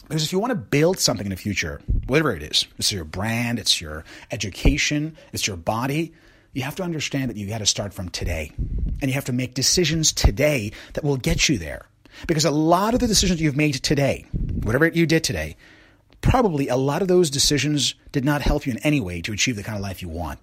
Because 0.09 0.25
if 0.25 0.33
you 0.33 0.39
want 0.39 0.53
to 0.53 0.57
build 0.57 0.99
something 0.99 1.27
in 1.27 1.31
the 1.31 1.37
future, 1.37 1.83
whatever 2.07 2.35
it 2.35 2.43
is, 2.43 2.67
it's 2.79 2.91
your 2.91 3.05
brand, 3.05 3.59
it's 3.59 3.81
your 3.81 4.05
education, 4.31 5.17
it's 5.33 5.47
your 5.47 5.57
body, 5.57 6.15
you 6.53 6.63
have 6.63 6.77
to 6.77 6.83
understand 6.83 7.31
that 7.31 7.37
you 7.37 7.47
got 7.47 7.59
to 7.59 7.67
start 7.67 7.95
from 7.95 8.09
today. 8.09 8.53
And 9.01 9.11
you 9.11 9.13
have 9.13 9.27
to 9.27 9.33
make 9.33 9.55
decisions 9.55 10.13
today 10.13 10.73
that 10.95 11.05
will 11.05 11.17
get 11.17 11.49
you 11.49 11.59
there. 11.59 11.87
Because 12.27 12.45
a 12.45 12.51
lot 12.51 12.95
of 12.95 13.01
the 13.01 13.07
decisions 13.07 13.41
you've 13.41 13.57
made 13.57 13.75
today, 13.75 14.27
whatever 14.33 14.89
you 14.89 15.07
did 15.07 15.23
today, 15.23 15.57
probably 16.21 16.69
a 16.69 16.77
lot 16.77 17.03
of 17.03 17.09
those 17.09 17.31
decisions 17.31 17.95
did 18.11 18.25
not 18.25 18.43
help 18.43 18.67
you 18.67 18.73
in 18.73 18.79
any 18.79 19.01
way 19.01 19.21
to 19.21 19.33
achieve 19.33 19.57
the 19.57 19.63
kind 19.63 19.77
of 19.77 19.83
life 19.83 20.03
you 20.03 20.09
want. 20.09 20.41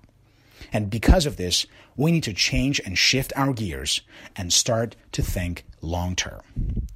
And 0.72 0.90
because 0.90 1.26
of 1.26 1.38
this, 1.38 1.66
we 1.98 2.12
need 2.12 2.24
to 2.24 2.34
change 2.34 2.80
and 2.86 2.98
shift 2.98 3.34
our 3.36 3.54
gears 3.54 4.02
and 4.36 4.52
start 4.52 4.96
to 5.14 5.22
think 5.22 5.66
long 5.82 6.16
term. 6.16 6.42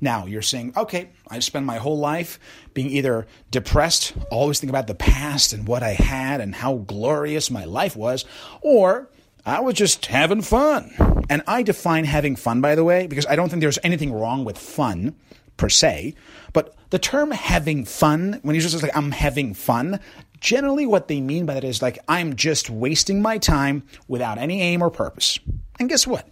Now, 0.01 0.25
you're 0.25 0.41
saying, 0.41 0.73
okay, 0.77 1.09
I've 1.27 1.43
spent 1.43 1.65
my 1.65 1.77
whole 1.77 1.97
life 1.97 2.39
being 2.73 2.89
either 2.89 3.27
depressed, 3.51 4.13
always 4.31 4.59
thinking 4.59 4.71
about 4.71 4.87
the 4.87 4.95
past 4.95 5.51
and 5.51 5.67
what 5.67 5.83
I 5.83 5.91
had 5.91 6.41
and 6.41 6.55
how 6.55 6.75
glorious 6.75 7.51
my 7.51 7.65
life 7.65 7.95
was, 7.95 8.25
or 8.61 9.09
I 9.45 9.59
was 9.59 9.75
just 9.75 10.05
having 10.05 10.41
fun. 10.41 10.93
And 11.29 11.41
I 11.47 11.63
define 11.63 12.05
having 12.05 12.35
fun, 12.35 12.61
by 12.61 12.75
the 12.75 12.83
way, 12.83 13.07
because 13.07 13.25
I 13.25 13.35
don't 13.35 13.49
think 13.49 13.61
there's 13.61 13.79
anything 13.83 14.13
wrong 14.13 14.45
with 14.45 14.57
fun 14.57 15.15
per 15.57 15.69
se. 15.69 16.15
But 16.53 16.75
the 16.89 16.99
term 16.99 17.31
having 17.31 17.85
fun, 17.85 18.39
when 18.41 18.55
you 18.55 18.61
just 18.61 18.81
like, 18.81 18.95
I'm 18.95 19.11
having 19.11 19.53
fun, 19.53 19.99
generally 20.39 20.85
what 20.85 21.07
they 21.07 21.19
mean 21.19 21.45
by 21.45 21.55
that 21.55 21.63
is 21.63 21.81
like, 21.81 21.99
I'm 22.07 22.35
just 22.35 22.69
wasting 22.69 23.21
my 23.21 23.37
time 23.37 23.83
without 24.07 24.37
any 24.37 24.61
aim 24.61 24.81
or 24.81 24.89
purpose. 24.89 25.39
And 25.79 25.89
guess 25.89 26.07
what? 26.07 26.27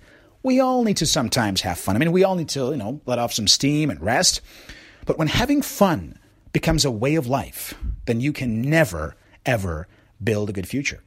We 0.47 0.61
all 0.61 0.85
need 0.85 0.95
to 0.97 1.05
sometimes 1.05 1.59
have 1.63 1.77
fun. 1.77 1.97
I 1.97 1.99
mean, 1.99 2.13
we 2.13 2.23
all 2.23 2.35
need 2.35 2.47
to, 2.49 2.71
you 2.71 2.77
know, 2.77 3.01
let 3.05 3.19
off 3.19 3.33
some 3.33 3.49
steam 3.49 3.89
and 3.89 4.01
rest. 4.01 4.39
But 5.05 5.17
when 5.17 5.27
having 5.27 5.61
fun 5.61 6.17
becomes 6.53 6.85
a 6.85 6.89
way 6.89 7.15
of 7.15 7.27
life, 7.27 7.73
then 8.05 8.21
you 8.21 8.31
can 8.31 8.61
never, 8.61 9.17
ever 9.45 9.89
build 10.23 10.49
a 10.49 10.53
good 10.53 10.65
future. 10.65 11.03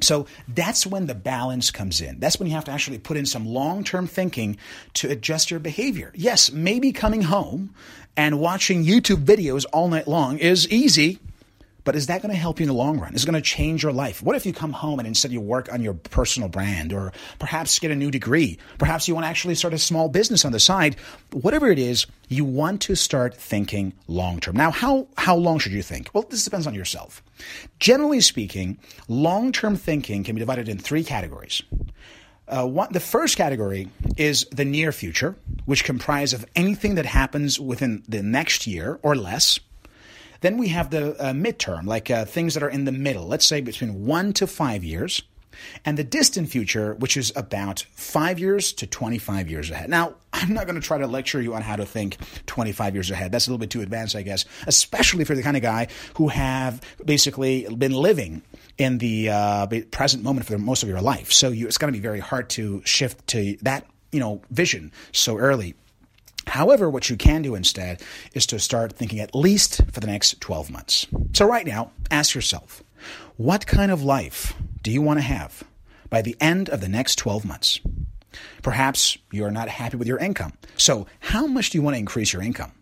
So 0.00 0.26
that's 0.46 0.86
when 0.86 1.08
the 1.08 1.14
balance 1.16 1.72
comes 1.72 2.00
in. 2.00 2.20
That's 2.20 2.38
when 2.38 2.46
you 2.46 2.54
have 2.54 2.66
to 2.66 2.70
actually 2.70 2.98
put 2.98 3.16
in 3.16 3.26
some 3.26 3.46
long 3.46 3.82
term 3.82 4.06
thinking 4.06 4.56
to 4.94 5.10
adjust 5.10 5.50
your 5.50 5.58
behavior. 5.58 6.12
Yes, 6.14 6.52
maybe 6.52 6.92
coming 6.92 7.22
home 7.22 7.74
and 8.16 8.38
watching 8.38 8.84
YouTube 8.84 9.24
videos 9.24 9.66
all 9.72 9.88
night 9.88 10.06
long 10.06 10.38
is 10.38 10.68
easy, 10.68 11.18
but 11.84 11.96
is 11.96 12.06
that 12.06 12.22
going 12.22 12.32
to 12.32 12.38
help 12.38 12.60
you 12.60 12.64
in 12.64 12.68
the 12.68 12.74
long 12.74 12.98
run? 12.98 13.14
Is 13.14 13.24
it 13.24 13.26
going 13.26 13.40
to 13.40 13.46
change 13.46 13.82
your 13.82 13.92
life? 13.92 14.22
What 14.22 14.36
if 14.36 14.46
you 14.46 14.52
come 14.52 14.72
home 14.72 14.98
and 14.98 15.08
instead 15.08 15.32
you 15.32 15.40
work 15.40 15.72
on 15.72 15.82
your 15.82 15.94
personal 15.94 16.48
brand 16.48 16.92
or 16.92 17.12
perhaps 17.38 17.78
get 17.78 17.90
a 17.90 17.96
new 17.96 18.10
degree? 18.10 18.58
Perhaps 18.78 19.08
you 19.08 19.14
want 19.14 19.24
to 19.24 19.28
actually 19.28 19.54
start 19.54 19.74
a 19.74 19.78
small 19.78 20.08
business 20.08 20.44
on 20.44 20.52
the 20.52 20.60
side. 20.60 20.96
Whatever 21.32 21.70
it 21.70 21.78
is, 21.78 22.06
you 22.28 22.44
want 22.44 22.80
to 22.82 22.94
start 22.94 23.36
thinking 23.36 23.92
long 24.06 24.40
term. 24.40 24.56
Now, 24.56 24.70
how, 24.70 25.08
how 25.16 25.36
long 25.36 25.58
should 25.58 25.72
you 25.72 25.82
think? 25.82 26.10
Well, 26.12 26.24
this 26.28 26.44
depends 26.44 26.66
on 26.66 26.74
yourself. 26.74 27.22
Generally 27.78 28.20
speaking, 28.20 28.78
long 29.08 29.52
term 29.52 29.76
thinking 29.76 30.24
can 30.24 30.34
be 30.34 30.40
divided 30.40 30.68
in 30.68 30.78
three 30.78 31.04
categories. 31.04 31.62
Uh, 32.48 32.66
one, 32.66 32.92
the 32.92 33.00
first 33.00 33.36
category 33.36 33.88
is 34.16 34.44
the 34.52 34.64
near 34.64 34.92
future, 34.92 35.36
which 35.64 35.84
comprises 35.84 36.38
of 36.38 36.46
anything 36.54 36.96
that 36.96 37.06
happens 37.06 37.58
within 37.58 38.02
the 38.08 38.22
next 38.22 38.66
year 38.66 38.98
or 39.02 39.14
less. 39.16 39.58
Then 40.42 40.58
we 40.58 40.68
have 40.68 40.90
the 40.90 41.12
uh, 41.20 41.32
midterm, 41.32 41.86
like 41.86 42.10
uh, 42.10 42.24
things 42.24 42.54
that 42.54 42.62
are 42.62 42.68
in 42.68 42.84
the 42.84 42.92
middle, 42.92 43.26
let's 43.26 43.46
say 43.46 43.60
between 43.60 44.04
one 44.04 44.32
to 44.34 44.46
five 44.46 44.84
years. 44.84 45.22
And 45.84 45.98
the 45.98 46.04
distant 46.04 46.48
future, 46.48 46.94
which 46.94 47.16
is 47.16 47.32
about 47.36 47.86
five 47.92 48.38
years 48.38 48.72
to 48.74 48.86
25 48.86 49.50
years 49.50 49.70
ahead. 49.70 49.90
Now, 49.90 50.14
I'm 50.32 50.54
not 50.54 50.66
going 50.66 50.80
to 50.80 50.86
try 50.86 50.98
to 50.98 51.06
lecture 51.06 51.40
you 51.40 51.54
on 51.54 51.62
how 51.62 51.76
to 51.76 51.84
think 51.84 52.16
25 52.46 52.94
years 52.94 53.10
ahead. 53.10 53.30
That's 53.30 53.46
a 53.46 53.50
little 53.50 53.58
bit 53.58 53.70
too 53.70 53.82
advanced, 53.82 54.16
I 54.16 54.22
guess, 54.22 54.44
especially 54.66 55.22
if 55.22 55.28
you're 55.28 55.36
the 55.36 55.42
kind 55.42 55.56
of 55.56 55.62
guy 55.62 55.88
who 56.16 56.28
have 56.28 56.80
basically 57.04 57.66
been 57.76 57.92
living 57.92 58.42
in 58.78 58.98
the 58.98 59.28
uh, 59.28 59.66
present 59.90 60.24
moment 60.24 60.46
for 60.46 60.58
most 60.58 60.82
of 60.82 60.88
your 60.88 61.00
life. 61.02 61.30
So 61.30 61.50
you, 61.50 61.66
it's 61.68 61.78
going 61.78 61.92
to 61.92 61.96
be 61.96 62.02
very 62.02 62.20
hard 62.20 62.48
to 62.50 62.82
shift 62.84 63.26
to 63.28 63.56
that, 63.62 63.86
you 64.10 64.20
know, 64.20 64.40
vision 64.50 64.90
so 65.12 65.36
early. 65.36 65.74
However, 66.46 66.90
what 66.90 67.08
you 67.08 67.16
can 67.16 67.42
do 67.42 67.54
instead 67.54 68.02
is 68.34 68.46
to 68.46 68.58
start 68.58 68.92
thinking 68.92 69.20
at 69.20 69.34
least 69.34 69.82
for 69.92 70.00
the 70.00 70.06
next 70.06 70.40
12 70.40 70.70
months. 70.70 71.06
So, 71.32 71.46
right 71.46 71.66
now, 71.66 71.92
ask 72.10 72.34
yourself 72.34 72.82
what 73.36 73.66
kind 73.66 73.90
of 73.90 74.02
life 74.02 74.54
do 74.82 74.90
you 74.90 75.02
want 75.02 75.18
to 75.18 75.24
have 75.24 75.64
by 76.10 76.22
the 76.22 76.36
end 76.40 76.68
of 76.68 76.80
the 76.80 76.88
next 76.88 77.16
12 77.16 77.44
months? 77.44 77.80
Perhaps 78.62 79.18
you're 79.30 79.50
not 79.50 79.68
happy 79.68 79.96
with 79.96 80.08
your 80.08 80.18
income. 80.18 80.54
So, 80.76 81.06
how 81.20 81.46
much 81.46 81.70
do 81.70 81.78
you 81.78 81.82
want 81.82 81.94
to 81.94 81.98
increase 82.00 82.32
your 82.32 82.42
income? 82.42 82.72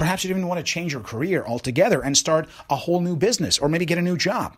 Perhaps 0.00 0.24
you 0.24 0.30
even 0.30 0.48
want 0.48 0.56
to 0.56 0.64
change 0.64 0.94
your 0.94 1.02
career 1.02 1.44
altogether 1.46 2.00
and 2.00 2.16
start 2.16 2.48
a 2.70 2.74
whole 2.74 3.00
new 3.00 3.16
business 3.16 3.58
or 3.58 3.68
maybe 3.68 3.84
get 3.84 3.98
a 3.98 4.02
new 4.02 4.16
job. 4.16 4.56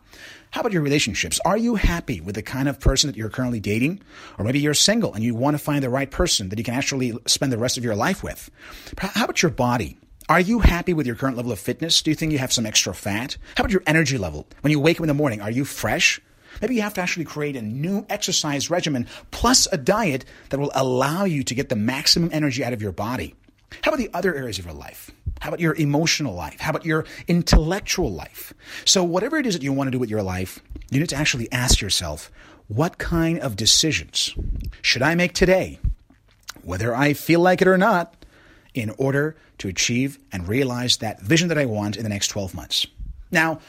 How 0.51 0.61
about 0.61 0.71
your 0.71 0.81
relationships? 0.81 1.37
Are 1.43 1.57
you 1.57 1.75
happy 1.75 2.21
with 2.21 2.35
the 2.35 2.41
kind 2.41 2.69
of 2.69 2.79
person 2.79 3.09
that 3.09 3.17
you're 3.17 3.27
currently 3.27 3.59
dating? 3.59 4.01
Or 4.39 4.45
maybe 4.45 4.61
you're 4.61 4.73
single 4.73 5.13
and 5.13 5.21
you 5.21 5.35
want 5.35 5.55
to 5.55 5.57
find 5.61 5.83
the 5.83 5.89
right 5.89 6.09
person 6.09 6.47
that 6.47 6.57
you 6.57 6.63
can 6.63 6.75
actually 6.75 7.19
spend 7.25 7.51
the 7.51 7.57
rest 7.57 7.77
of 7.77 7.83
your 7.83 7.93
life 7.93 8.23
with. 8.23 8.49
How 8.97 9.25
about 9.25 9.41
your 9.41 9.51
body? 9.51 9.97
Are 10.29 10.39
you 10.39 10.59
happy 10.59 10.93
with 10.93 11.05
your 11.05 11.17
current 11.17 11.35
level 11.35 11.51
of 11.51 11.59
fitness? 11.59 12.01
Do 12.01 12.09
you 12.09 12.15
think 12.15 12.31
you 12.31 12.37
have 12.37 12.53
some 12.53 12.65
extra 12.65 12.95
fat? 12.95 13.35
How 13.57 13.63
about 13.63 13.73
your 13.73 13.83
energy 13.85 14.17
level? 14.17 14.47
When 14.61 14.71
you 14.71 14.79
wake 14.79 14.95
up 14.95 15.03
in 15.03 15.09
the 15.09 15.13
morning, 15.13 15.41
are 15.41 15.51
you 15.51 15.65
fresh? 15.65 16.21
Maybe 16.61 16.75
you 16.75 16.83
have 16.83 16.93
to 16.93 17.01
actually 17.01 17.25
create 17.25 17.57
a 17.57 17.61
new 17.61 18.05
exercise 18.09 18.69
regimen 18.69 19.07
plus 19.31 19.67
a 19.73 19.77
diet 19.77 20.23
that 20.51 20.59
will 20.61 20.71
allow 20.73 21.25
you 21.25 21.43
to 21.43 21.53
get 21.53 21.67
the 21.67 21.75
maximum 21.75 22.29
energy 22.31 22.63
out 22.63 22.71
of 22.71 22.81
your 22.81 22.93
body. 22.93 23.35
How 23.81 23.91
about 23.91 23.97
the 23.97 24.11
other 24.13 24.33
areas 24.33 24.57
of 24.57 24.63
your 24.65 24.73
life? 24.73 25.11
How 25.43 25.49
about 25.49 25.59
your 25.59 25.75
emotional 25.75 26.33
life? 26.33 26.61
How 26.61 26.69
about 26.69 26.85
your 26.85 27.03
intellectual 27.27 28.09
life? 28.09 28.53
So, 28.85 29.03
whatever 29.03 29.35
it 29.35 29.45
is 29.45 29.55
that 29.55 29.61
you 29.61 29.73
want 29.73 29.87
to 29.87 29.91
do 29.91 29.99
with 29.99 30.09
your 30.09 30.23
life, 30.23 30.61
you 30.89 31.01
need 31.01 31.09
to 31.09 31.17
actually 31.17 31.51
ask 31.51 31.81
yourself 31.81 32.31
what 32.69 32.97
kind 32.97 33.39
of 33.39 33.57
decisions 33.57 34.33
should 34.81 35.01
I 35.01 35.15
make 35.15 35.33
today, 35.33 35.79
whether 36.61 36.95
I 36.95 37.11
feel 37.11 37.41
like 37.41 37.61
it 37.61 37.67
or 37.67 37.77
not, 37.77 38.25
in 38.73 38.91
order 38.91 39.35
to 39.57 39.67
achieve 39.67 40.17
and 40.31 40.47
realize 40.47 40.95
that 40.97 41.19
vision 41.19 41.49
that 41.49 41.57
I 41.57 41.65
want 41.65 41.97
in 41.97 42.03
the 42.03 42.09
next 42.09 42.29
12 42.29 42.55
months? 42.55 42.87
Now, 43.29 43.59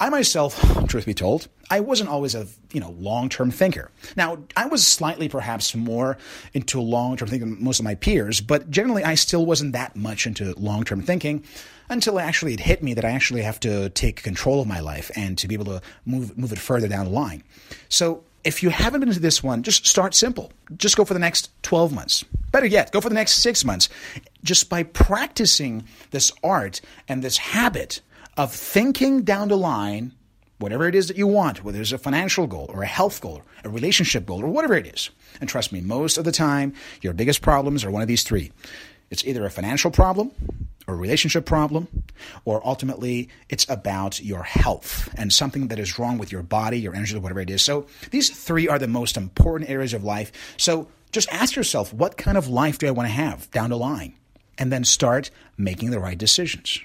I 0.00 0.10
myself, 0.10 0.60
truth 0.86 1.06
be 1.06 1.14
told, 1.14 1.48
I 1.70 1.80
wasn't 1.80 2.08
always 2.08 2.34
a 2.34 2.46
you 2.72 2.80
know 2.80 2.94
long 2.98 3.28
term 3.28 3.50
thinker. 3.50 3.90
Now 4.16 4.38
I 4.56 4.66
was 4.66 4.86
slightly 4.86 5.28
perhaps 5.28 5.74
more 5.74 6.18
into 6.54 6.80
long 6.80 7.16
term 7.16 7.28
thinking 7.28 7.50
than 7.50 7.64
most 7.64 7.80
of 7.80 7.84
my 7.84 7.96
peers, 7.96 8.40
but 8.40 8.70
generally 8.70 9.02
I 9.02 9.16
still 9.16 9.44
wasn't 9.44 9.72
that 9.72 9.96
much 9.96 10.26
into 10.26 10.54
long 10.56 10.84
term 10.84 11.02
thinking 11.02 11.42
until 11.90 12.20
actually 12.20 12.54
it 12.54 12.60
hit 12.60 12.82
me 12.82 12.94
that 12.94 13.04
I 13.04 13.10
actually 13.10 13.42
have 13.42 13.58
to 13.60 13.90
take 13.90 14.22
control 14.22 14.60
of 14.60 14.68
my 14.68 14.80
life 14.80 15.10
and 15.16 15.36
to 15.38 15.48
be 15.48 15.54
able 15.54 15.64
to 15.66 15.82
move 16.06 16.38
move 16.38 16.52
it 16.52 16.58
further 16.58 16.86
down 16.86 17.06
the 17.06 17.10
line. 17.12 17.42
So 17.88 18.22
if 18.44 18.62
you 18.62 18.70
haven't 18.70 19.00
been 19.00 19.08
into 19.08 19.20
this 19.20 19.42
one, 19.42 19.64
just 19.64 19.84
start 19.84 20.14
simple. 20.14 20.52
Just 20.76 20.96
go 20.96 21.04
for 21.04 21.12
the 21.12 21.20
next 21.20 21.50
12 21.64 21.92
months. 21.92 22.24
Better 22.52 22.66
yet, 22.66 22.92
go 22.92 23.00
for 23.00 23.08
the 23.08 23.14
next 23.14 23.42
six 23.42 23.64
months. 23.64 23.88
Just 24.44 24.70
by 24.70 24.84
practicing 24.84 25.84
this 26.12 26.30
art 26.42 26.80
and 27.08 27.22
this 27.22 27.36
habit 27.36 28.00
of 28.38 28.54
thinking 28.54 29.22
down 29.22 29.48
the 29.48 29.56
line, 29.56 30.12
whatever 30.58 30.88
it 30.88 30.94
is 30.94 31.08
that 31.08 31.18
you 31.18 31.26
want, 31.26 31.62
whether 31.64 31.80
it's 31.80 31.92
a 31.92 31.98
financial 31.98 32.46
goal 32.46 32.70
or 32.72 32.82
a 32.82 32.86
health 32.86 33.20
goal, 33.20 33.42
a 33.64 33.68
relationship 33.68 34.24
goal, 34.24 34.42
or 34.42 34.48
whatever 34.48 34.74
it 34.74 34.86
is. 34.86 35.10
And 35.40 35.50
trust 35.50 35.72
me, 35.72 35.80
most 35.80 36.16
of 36.16 36.24
the 36.24 36.32
time, 36.32 36.72
your 37.02 37.12
biggest 37.12 37.42
problems 37.42 37.84
are 37.84 37.90
one 37.90 38.00
of 38.00 38.08
these 38.08 38.22
three. 38.22 38.52
It's 39.10 39.24
either 39.26 39.44
a 39.44 39.50
financial 39.50 39.90
problem, 39.90 40.30
or 40.86 40.94
a 40.94 40.96
relationship 40.96 41.44
problem, 41.44 41.86
or 42.44 42.66
ultimately 42.66 43.28
it's 43.50 43.68
about 43.68 44.22
your 44.22 44.42
health 44.42 45.12
and 45.16 45.32
something 45.32 45.68
that 45.68 45.78
is 45.78 45.98
wrong 45.98 46.16
with 46.16 46.32
your 46.32 46.42
body, 46.42 46.80
your 46.80 46.94
energy, 46.94 47.14
or 47.14 47.20
whatever 47.20 47.40
it 47.40 47.50
is. 47.50 47.60
So 47.60 47.86
these 48.10 48.30
three 48.30 48.68
are 48.68 48.78
the 48.78 48.88
most 48.88 49.16
important 49.16 49.68
areas 49.68 49.92
of 49.92 50.02
life. 50.02 50.32
So 50.56 50.88
just 51.12 51.28
ask 51.30 51.56
yourself, 51.56 51.92
what 51.92 52.16
kind 52.16 52.38
of 52.38 52.48
life 52.48 52.78
do 52.78 52.86
I 52.86 52.90
want 52.90 53.06
to 53.06 53.12
have 53.12 53.50
down 53.50 53.70
the 53.70 53.76
line? 53.76 54.14
And 54.58 54.72
then 54.72 54.84
start 54.84 55.30
making 55.56 55.90
the 55.90 56.00
right 56.00 56.18
decisions. 56.18 56.80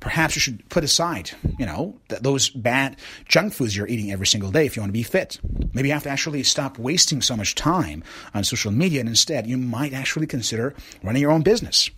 Perhaps 0.00 0.34
you 0.34 0.40
should 0.40 0.66
put 0.70 0.82
aside, 0.82 1.30
you 1.58 1.66
know, 1.66 1.98
th- 2.08 2.22
those 2.22 2.48
bad 2.48 2.96
junk 3.26 3.52
foods 3.52 3.76
you're 3.76 3.86
eating 3.86 4.10
every 4.10 4.26
single 4.26 4.50
day 4.50 4.64
if 4.66 4.76
you 4.76 4.82
want 4.82 4.88
to 4.88 4.94
be 4.94 5.02
fit. 5.02 5.38
Maybe 5.74 5.88
you 5.88 5.94
have 5.94 6.04
to 6.04 6.10
actually 6.10 6.42
stop 6.42 6.78
wasting 6.78 7.20
so 7.20 7.36
much 7.36 7.54
time 7.54 8.02
on 8.34 8.44
social 8.44 8.72
media 8.72 9.00
and 9.00 9.08
instead 9.08 9.46
you 9.46 9.58
might 9.58 9.92
actually 9.92 10.26
consider 10.26 10.74
running 11.02 11.20
your 11.22 11.30
own 11.30 11.42
business. 11.42 11.90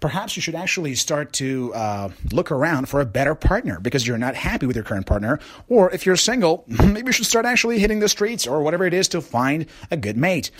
Perhaps 0.00 0.36
you 0.36 0.42
should 0.42 0.54
actually 0.54 0.94
start 0.94 1.32
to 1.34 1.74
uh, 1.74 2.10
look 2.32 2.50
around 2.50 2.88
for 2.88 3.00
a 3.00 3.06
better 3.06 3.34
partner 3.34 3.80
because 3.80 4.06
you're 4.06 4.18
not 4.18 4.34
happy 4.34 4.66
with 4.66 4.76
your 4.76 4.84
current 4.84 5.06
partner. 5.06 5.40
Or 5.68 5.90
if 5.90 6.06
you're 6.06 6.16
single, 6.16 6.64
maybe 6.68 7.06
you 7.06 7.12
should 7.12 7.26
start 7.26 7.46
actually 7.46 7.78
hitting 7.78 8.00
the 8.00 8.08
streets 8.08 8.46
or 8.46 8.62
whatever 8.62 8.84
it 8.84 8.94
is 8.94 9.08
to 9.08 9.20
find 9.20 9.66
a 9.90 9.96
good 9.96 10.16
mate. 10.16 10.50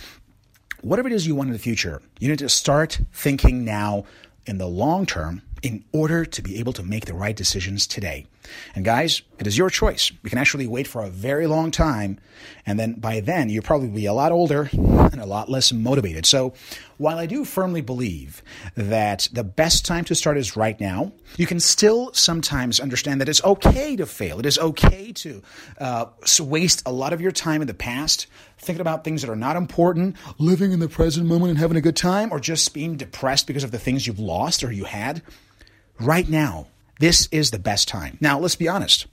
Whatever 0.87 1.09
it 1.09 1.15
is 1.15 1.27
you 1.27 1.35
want 1.35 1.49
in 1.49 1.53
the 1.53 1.59
future, 1.59 2.01
you 2.21 2.29
need 2.29 2.39
to 2.39 2.49
start 2.49 3.01
thinking 3.13 3.65
now 3.65 4.05
in 4.47 4.59
the 4.59 4.69
long 4.69 5.05
term 5.05 5.43
in 5.67 5.83
order 5.91 6.25
to 6.25 6.43
be 6.43 6.61
able 6.61 6.73
to 6.73 6.85
make 6.85 7.07
the 7.07 7.13
right 7.13 7.35
decisions 7.35 7.89
today. 7.89 8.25
And 8.77 8.85
guys, 8.85 9.23
it 9.41 9.49
is 9.49 9.59
your 9.59 9.69
choice. 9.69 10.13
You 10.23 10.31
can 10.31 10.39
actually 10.39 10.69
wait 10.69 10.87
for 10.87 11.03
a 11.03 11.11
very 11.11 11.49
long 11.49 11.73
time, 11.73 12.21
and 12.65 12.79
then 12.79 12.93
by 12.93 13.19
then 13.19 13.49
you'll 13.49 13.65
probably 13.65 13.89
be 13.89 14.07
a 14.07 14.13
lot 14.13 14.31
older 14.31 14.71
and 14.73 15.21
a 15.21 15.27
lot 15.27 15.49
less 15.49 15.73
motivated. 15.73 16.25
So, 16.25 16.55
while 16.99 17.19
I 17.19 17.27
do 17.27 17.45
firmly 17.45 17.81
believe 17.81 18.45
that 18.77 19.29
the 19.33 19.43
best 19.43 19.85
time 19.85 20.05
to 20.05 20.15
start 20.15 20.39
is 20.39 20.57
right 20.57 20.81
now, 20.81 21.11
you 21.37 21.49
can 21.49 21.59
still 21.59 22.13
sometimes 22.13 22.79
understand 22.79 23.21
that 23.21 23.29
it's 23.29 23.43
okay 23.43 23.97
to 23.97 24.07
fail. 24.07 24.39
It 24.39 24.47
is 24.47 24.61
okay 24.61 25.11
to 25.15 25.43
uh, 25.81 26.07
waste 26.39 26.85
a 26.87 26.93
lot 26.93 27.13
of 27.13 27.21
your 27.21 27.33
time 27.33 27.61
in 27.61 27.67
the 27.67 27.75
past 27.75 28.29
thinking 28.59 28.81
about 28.81 29.03
things 29.03 29.23
that 29.23 29.31
are 29.31 29.37
not 29.37 29.57
important, 29.57 30.17
living 30.39 30.71
in 30.71 30.79
the 30.79 30.89
present 30.89 31.27
moment 31.27 31.51
and 31.51 31.59
having 31.59 31.77
a 31.77 31.81
good 31.81 31.97
time, 31.97 32.33
or 32.33 32.41
just 32.41 32.73
being 32.73 32.97
depressed 32.97 33.47
because 33.49 33.65
of 33.65 33.73
the 33.73 33.79
things 33.79 34.07
you've 34.07 34.21
lost 34.21 34.63
or 34.63 34.71
you 34.71 34.85
had. 34.85 35.23
Right 35.99 36.29
now, 36.29 36.67
this 37.01 37.27
is 37.33 37.51
the 37.51 37.59
best 37.59 37.89
time. 37.89 38.19
Now, 38.21 38.39
let's 38.39 38.57
be 38.57 38.69
honest. 38.69 39.07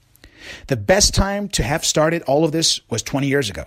The 0.67 0.75
best 0.75 1.13
time 1.13 1.47
to 1.49 1.63
have 1.63 1.85
started 1.85 2.21
all 2.23 2.43
of 2.43 2.51
this 2.51 2.81
was 2.89 3.01
20 3.01 3.27
years 3.27 3.49
ago. 3.49 3.63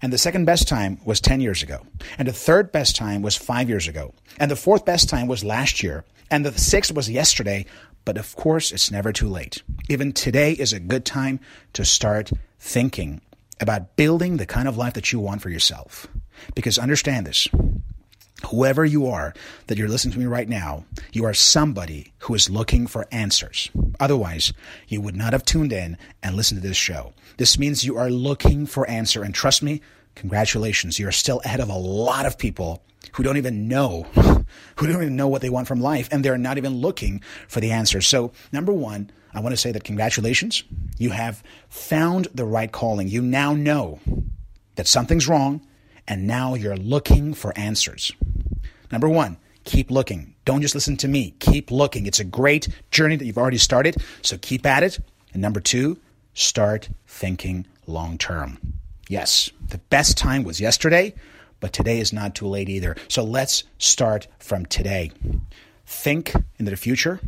And 0.00 0.12
the 0.12 0.18
second 0.18 0.46
best 0.46 0.66
time 0.66 0.98
was 1.04 1.20
10 1.20 1.40
years 1.42 1.62
ago. 1.62 1.86
And 2.16 2.26
the 2.26 2.32
third 2.32 2.72
best 2.72 2.96
time 2.96 3.20
was 3.20 3.36
five 3.36 3.68
years 3.68 3.86
ago. 3.86 4.14
And 4.38 4.50
the 4.50 4.56
fourth 4.56 4.86
best 4.86 5.10
time 5.10 5.26
was 5.26 5.44
last 5.44 5.82
year. 5.82 6.04
And 6.30 6.44
the 6.44 6.58
sixth 6.58 6.94
was 6.94 7.10
yesterday. 7.10 7.66
But 8.06 8.16
of 8.16 8.34
course, 8.34 8.72
it's 8.72 8.90
never 8.90 9.12
too 9.12 9.28
late. 9.28 9.62
Even 9.90 10.12
today 10.12 10.52
is 10.52 10.72
a 10.72 10.80
good 10.80 11.04
time 11.04 11.40
to 11.74 11.84
start 11.84 12.30
thinking 12.58 13.20
about 13.60 13.96
building 13.96 14.38
the 14.38 14.46
kind 14.46 14.68
of 14.68 14.78
life 14.78 14.94
that 14.94 15.12
you 15.12 15.20
want 15.20 15.42
for 15.42 15.50
yourself. 15.50 16.06
Because 16.54 16.78
understand 16.78 17.26
this 17.26 17.48
whoever 18.46 18.84
you 18.84 19.06
are 19.06 19.34
that 19.66 19.78
you're 19.78 19.88
listening 19.88 20.12
to 20.12 20.18
me 20.18 20.26
right 20.26 20.48
now, 20.48 20.84
you 21.12 21.24
are 21.24 21.34
somebody 21.34 22.12
who 22.20 22.34
is 22.34 22.50
looking 22.50 22.86
for 22.86 23.06
answers. 23.10 23.70
Otherwise, 23.98 24.52
you 24.86 25.00
would 25.00 25.16
not 25.16 25.32
have 25.32 25.44
tuned 25.44 25.72
in 25.72 25.96
and 26.22 26.36
listened 26.36 26.62
to 26.62 26.68
this 26.68 26.76
show. 26.76 27.12
This 27.36 27.58
means 27.58 27.84
you 27.84 27.96
are 27.96 28.10
looking 28.10 28.66
for 28.66 28.88
answer. 28.88 29.22
And 29.22 29.34
trust 29.34 29.62
me, 29.62 29.80
congratulations. 30.14 30.98
You're 30.98 31.12
still 31.12 31.40
ahead 31.44 31.60
of 31.60 31.68
a 31.68 31.76
lot 31.76 32.26
of 32.26 32.38
people 32.38 32.82
who 33.12 33.22
don't 33.22 33.36
even 33.36 33.68
know, 33.68 34.02
who 34.76 34.86
don't 34.86 35.02
even 35.02 35.16
know 35.16 35.28
what 35.28 35.42
they 35.42 35.50
want 35.50 35.68
from 35.68 35.80
life. 35.80 36.08
And 36.10 36.24
they're 36.24 36.38
not 36.38 36.58
even 36.58 36.80
looking 36.80 37.22
for 37.48 37.60
the 37.60 37.72
answers. 37.72 38.06
So 38.06 38.32
number 38.52 38.72
one, 38.72 39.10
I 39.34 39.40
want 39.40 39.52
to 39.52 39.56
say 39.56 39.72
that 39.72 39.84
congratulations. 39.84 40.64
You 40.96 41.10
have 41.10 41.42
found 41.68 42.28
the 42.34 42.44
right 42.44 42.70
calling. 42.70 43.08
You 43.08 43.22
now 43.22 43.52
know 43.54 44.00
that 44.76 44.86
something's 44.86 45.28
wrong 45.28 45.66
and 46.08 46.26
now 46.26 46.54
you're 46.54 46.76
looking 46.76 47.34
for 47.34 47.56
answers. 47.56 48.12
Number 48.90 49.08
one, 49.08 49.36
keep 49.64 49.90
looking. 49.90 50.34
Don't 50.46 50.62
just 50.62 50.74
listen 50.74 50.96
to 50.96 51.08
me. 51.08 51.34
Keep 51.38 51.70
looking. 51.70 52.06
It's 52.06 52.18
a 52.18 52.24
great 52.24 52.68
journey 52.90 53.16
that 53.16 53.26
you've 53.26 53.38
already 53.38 53.58
started, 53.58 53.96
so 54.22 54.38
keep 54.38 54.64
at 54.64 54.82
it. 54.82 54.98
And 55.34 55.42
number 55.42 55.60
two, 55.60 55.98
start 56.32 56.88
thinking 57.06 57.66
long 57.86 58.16
term. 58.16 58.58
Yes, 59.08 59.50
the 59.68 59.78
best 59.78 60.16
time 60.16 60.42
was 60.42 60.60
yesterday, 60.60 61.14
but 61.60 61.74
today 61.74 62.00
is 62.00 62.12
not 62.12 62.34
too 62.34 62.46
late 62.46 62.70
either. 62.70 62.96
So 63.08 63.22
let's 63.22 63.64
start 63.78 64.26
from 64.38 64.64
today. 64.66 65.12
Think 65.86 66.34
into 66.58 66.70
the 66.70 66.76
future. 66.76 67.20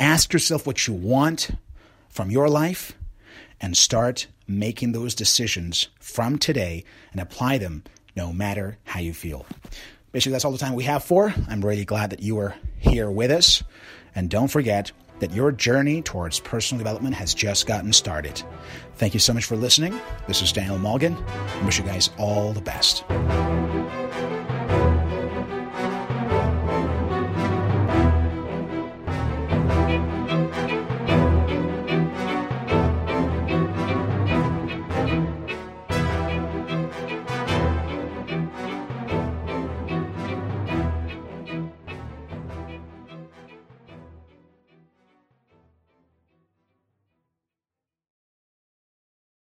Ask 0.00 0.32
yourself 0.32 0.66
what 0.66 0.86
you 0.88 0.94
want 0.94 1.50
from 2.08 2.30
your 2.30 2.48
life 2.48 2.92
and 3.60 3.76
start 3.76 4.26
making 4.46 4.92
those 4.92 5.14
decisions 5.14 5.88
from 5.98 6.38
today 6.38 6.84
and 7.12 7.20
apply 7.20 7.58
them 7.58 7.82
no 8.16 8.32
matter 8.32 8.78
how 8.84 9.00
you 9.00 9.14
feel. 9.14 9.46
Basically, 10.12 10.32
that's 10.32 10.44
all 10.44 10.52
the 10.52 10.58
time 10.58 10.74
we 10.74 10.84
have 10.84 11.02
for. 11.02 11.34
I'm 11.48 11.64
really 11.64 11.84
glad 11.84 12.10
that 12.10 12.22
you 12.22 12.38
are 12.38 12.54
here 12.78 13.10
with 13.10 13.30
us. 13.30 13.62
And 14.14 14.30
don't 14.30 14.48
forget 14.48 14.92
that 15.20 15.32
your 15.32 15.52
journey 15.52 16.02
towards 16.02 16.40
personal 16.40 16.78
development 16.78 17.14
has 17.16 17.34
just 17.34 17.66
gotten 17.66 17.92
started. 17.92 18.42
Thank 18.96 19.14
you 19.14 19.20
so 19.20 19.32
much 19.32 19.44
for 19.44 19.56
listening. 19.56 19.98
This 20.26 20.42
is 20.42 20.52
Daniel 20.52 20.78
Malgin. 20.78 21.16
I 21.26 21.64
wish 21.64 21.78
you 21.78 21.84
guys 21.84 22.10
all 22.18 22.52
the 22.52 22.60
best. 22.60 23.04